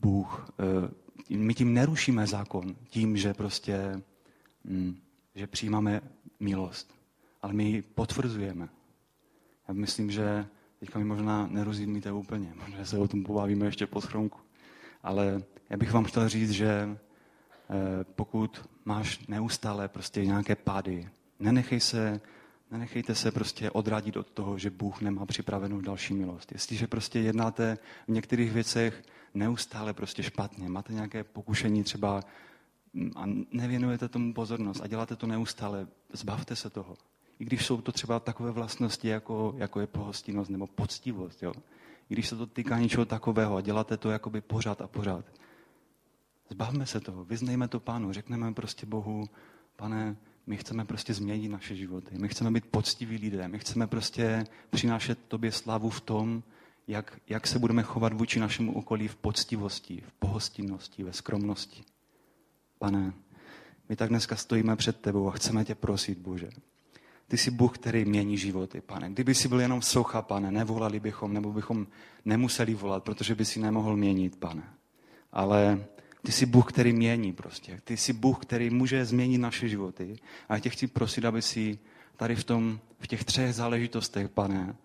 Bůh 0.00 0.50
eh, 0.50 1.07
my 1.28 1.54
tím 1.54 1.74
nerušíme 1.74 2.26
zákon, 2.26 2.76
tím, 2.88 3.16
že 3.16 3.34
prostě, 3.34 4.02
mm, 4.64 4.96
že 5.34 5.46
přijímáme 5.46 6.00
milost, 6.40 6.94
ale 7.42 7.52
my 7.52 7.64
ji 7.64 7.82
potvrzujeme. 7.82 8.68
Já 9.68 9.74
myslím, 9.74 10.10
že 10.10 10.46
teďka 10.80 10.98
mi 10.98 11.04
možná 11.04 11.46
nerozumíte 11.46 12.12
úplně, 12.12 12.54
možná 12.60 12.84
se 12.84 12.98
o 12.98 13.08
tom 13.08 13.24
pobavíme 13.24 13.66
ještě 13.66 13.86
po 13.86 14.00
schromku. 14.00 14.38
Ale 15.02 15.42
já 15.70 15.76
bych 15.76 15.92
vám 15.92 16.04
chtěl 16.04 16.28
říct, 16.28 16.50
že 16.50 16.68
eh, 16.70 18.04
pokud 18.04 18.68
máš 18.84 19.26
neustále 19.26 19.88
prostě 19.88 20.24
nějaké 20.24 20.56
pády, 20.56 21.08
nenechej 21.40 21.80
se, 21.80 22.20
nenechejte 22.70 23.14
se 23.14 23.30
prostě 23.30 23.70
odradit 23.70 24.16
od 24.16 24.30
toho, 24.30 24.58
že 24.58 24.70
Bůh 24.70 25.00
nemá 25.00 25.26
připravenou 25.26 25.80
další 25.80 26.14
milost. 26.14 26.52
Jestliže 26.52 26.86
prostě 26.86 27.20
jednáte 27.20 27.78
v 28.08 28.10
některých 28.10 28.52
věcech 28.52 29.02
neustále 29.34 29.92
prostě 29.92 30.22
špatně, 30.22 30.68
máte 30.68 30.92
nějaké 30.92 31.24
pokušení 31.24 31.84
třeba 31.84 32.20
mm, 32.92 33.10
a 33.16 33.22
nevěnujete 33.52 34.08
tomu 34.08 34.34
pozornost 34.34 34.80
a 34.82 34.86
děláte 34.86 35.16
to 35.16 35.26
neustále, 35.26 35.86
zbavte 36.12 36.56
se 36.56 36.70
toho. 36.70 36.96
I 37.38 37.44
když 37.44 37.66
jsou 37.66 37.80
to 37.80 37.92
třeba 37.92 38.20
takové 38.20 38.50
vlastnosti, 38.50 39.08
jako, 39.08 39.54
jako 39.56 39.80
je 39.80 39.86
pohostinnost 39.86 40.50
nebo 40.50 40.66
poctivost. 40.66 41.42
Jo? 41.42 41.52
I 42.10 42.14
když 42.14 42.28
se 42.28 42.36
to 42.36 42.46
týká 42.46 42.78
něčeho 42.78 43.04
takového 43.04 43.56
a 43.56 43.60
děláte 43.60 43.96
to 43.96 44.10
jakoby 44.10 44.40
pořád 44.40 44.80
a 44.80 44.88
pořád. 44.88 45.24
Zbavme 46.50 46.86
se 46.86 47.00
toho, 47.00 47.24
vyznejme 47.24 47.68
to 47.68 47.80
pánu, 47.80 48.12
řekneme 48.12 48.54
prostě 48.54 48.86
Bohu, 48.86 49.28
pane, 49.76 50.16
my 50.46 50.56
chceme 50.56 50.84
prostě 50.84 51.14
změnit 51.14 51.48
naše 51.48 51.76
životy, 51.76 52.18
my 52.18 52.28
chceme 52.28 52.50
být 52.50 52.66
poctiví 52.66 53.16
lidé, 53.16 53.48
my 53.48 53.58
chceme 53.58 53.86
prostě 53.86 54.44
přinášet 54.70 55.18
tobě 55.28 55.52
slavu 55.52 55.90
v 55.90 56.00
tom, 56.00 56.42
jak, 56.88 57.20
jak 57.28 57.46
se 57.46 57.58
budeme 57.58 57.82
chovat 57.82 58.12
vůči 58.12 58.40
našemu 58.40 58.74
okolí 58.74 59.08
v 59.08 59.16
poctivosti, 59.16 60.02
v 60.06 60.12
pohostinnosti, 60.12 61.02
ve 61.02 61.12
skromnosti. 61.12 61.84
Pane, 62.78 63.12
my 63.88 63.96
tak 63.96 64.08
dneska 64.08 64.36
stojíme 64.36 64.76
před 64.76 65.00
tebou 65.00 65.28
a 65.28 65.30
chceme 65.30 65.64
tě 65.64 65.74
prosit, 65.74 66.18
Bože. 66.18 66.48
Ty 67.28 67.38
jsi 67.38 67.50
Bůh, 67.50 67.78
který 67.78 68.04
mění 68.04 68.38
životy, 68.38 68.80
pane. 68.80 69.10
Kdyby 69.10 69.34
jsi 69.34 69.48
byl 69.48 69.60
jenom 69.60 69.82
socha, 69.82 70.22
pane, 70.22 70.50
nevolali 70.50 71.00
bychom, 71.00 71.32
nebo 71.32 71.52
bychom 71.52 71.86
nemuseli 72.24 72.74
volat, 72.74 73.04
protože 73.04 73.34
by 73.34 73.44
si 73.44 73.60
nemohl 73.60 73.96
měnit, 73.96 74.36
pane. 74.36 74.62
Ale 75.32 75.84
ty 76.22 76.32
jsi 76.32 76.46
Bůh, 76.46 76.72
který 76.72 76.92
mění 76.92 77.32
prostě. 77.32 77.80
Ty 77.84 77.96
jsi 77.96 78.12
Bůh, 78.12 78.38
který 78.38 78.70
může 78.70 79.04
změnit 79.04 79.38
naše 79.38 79.68
životy. 79.68 80.16
A 80.48 80.54
já 80.54 80.60
tě 80.60 80.70
chci 80.70 80.86
prosit, 80.86 81.24
aby 81.24 81.42
si 81.42 81.78
tady 82.16 82.36
v, 82.36 82.44
tom, 82.44 82.80
v 83.00 83.06
těch 83.06 83.24
třech 83.24 83.54
záležitostech, 83.54 84.28
pane, 84.28 84.76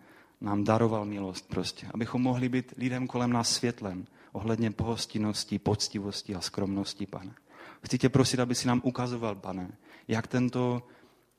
nám 0.44 0.64
daroval 0.64 1.06
milost 1.06 1.48
prostě, 1.48 1.88
abychom 1.94 2.22
mohli 2.22 2.50
být 2.50 2.74
lidem 2.78 3.08
kolem 3.08 3.34
nás 3.34 3.50
světlem, 3.50 4.06
ohledně 4.32 4.72
pohostinnosti, 4.72 5.60
poctivosti 5.60 6.36
a 6.36 6.42
skromnosti, 6.42 7.06
pane. 7.06 7.34
Chci 7.84 7.98
tě 7.98 8.10
prosit, 8.10 8.40
aby 8.40 8.56
si 8.56 8.68
nám 8.68 8.82
ukazoval, 8.84 9.36
pane, 9.36 9.78
jak, 10.08 10.28
tento, 10.28 10.84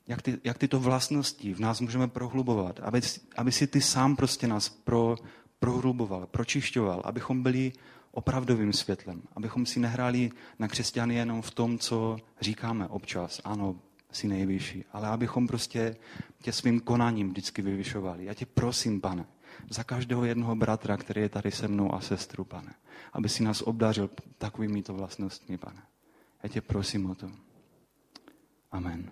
jak, 0.07 0.21
ty, 0.21 0.37
jak 0.43 0.57
tyto 0.57 0.79
vlastnosti 0.79 1.53
v 1.53 1.59
nás 1.59 1.81
můžeme 1.81 2.07
prohlubovat, 2.07 2.79
aby, 2.79 3.01
aby 3.35 3.51
si 3.51 3.67
ty 3.67 3.81
sám 3.81 4.15
prostě 4.15 4.47
nás 4.47 4.69
pro, 4.69 5.15
prohluboval, 5.59 6.27
pročišťoval, 6.27 7.01
abychom 7.05 7.43
byli 7.43 7.71
opravdovým 8.11 8.73
světlem, 8.73 9.21
abychom 9.35 9.65
si 9.65 9.79
nehráli 9.79 10.31
na 10.59 10.67
křesťany 10.67 11.15
jenom 11.15 11.41
v 11.41 11.51
tom, 11.51 11.77
co 11.79 12.17
říkáme 12.41 12.87
občas. 12.87 13.41
Ano, 13.43 13.75
si 14.15 14.27
nejvyšší, 14.27 14.85
ale 14.93 15.07
abychom 15.07 15.47
prostě 15.47 15.95
tě 16.41 16.51
svým 16.51 16.79
konáním 16.79 17.29
vždycky 17.29 17.61
vyvyšovali. 17.61 18.25
Já 18.25 18.33
tě 18.33 18.45
prosím, 18.45 19.01
pane, 19.01 19.25
za 19.69 19.83
každého 19.83 20.25
jednoho 20.25 20.55
bratra, 20.55 20.97
který 20.97 21.21
je 21.21 21.29
tady 21.29 21.51
se 21.51 21.67
mnou 21.67 21.93
a 21.93 22.01
sestru, 22.01 22.43
pane. 22.43 22.73
Aby 23.13 23.29
si 23.29 23.43
nás 23.43 23.61
obdařil 23.61 24.09
takovými 24.37 24.83
to 24.83 24.93
vlastnostmi, 24.93 25.57
pane. 25.57 25.81
Já 26.43 26.49
tě 26.49 26.61
prosím 26.61 27.09
o 27.09 27.15
to. 27.15 27.31
Amen. 28.71 29.11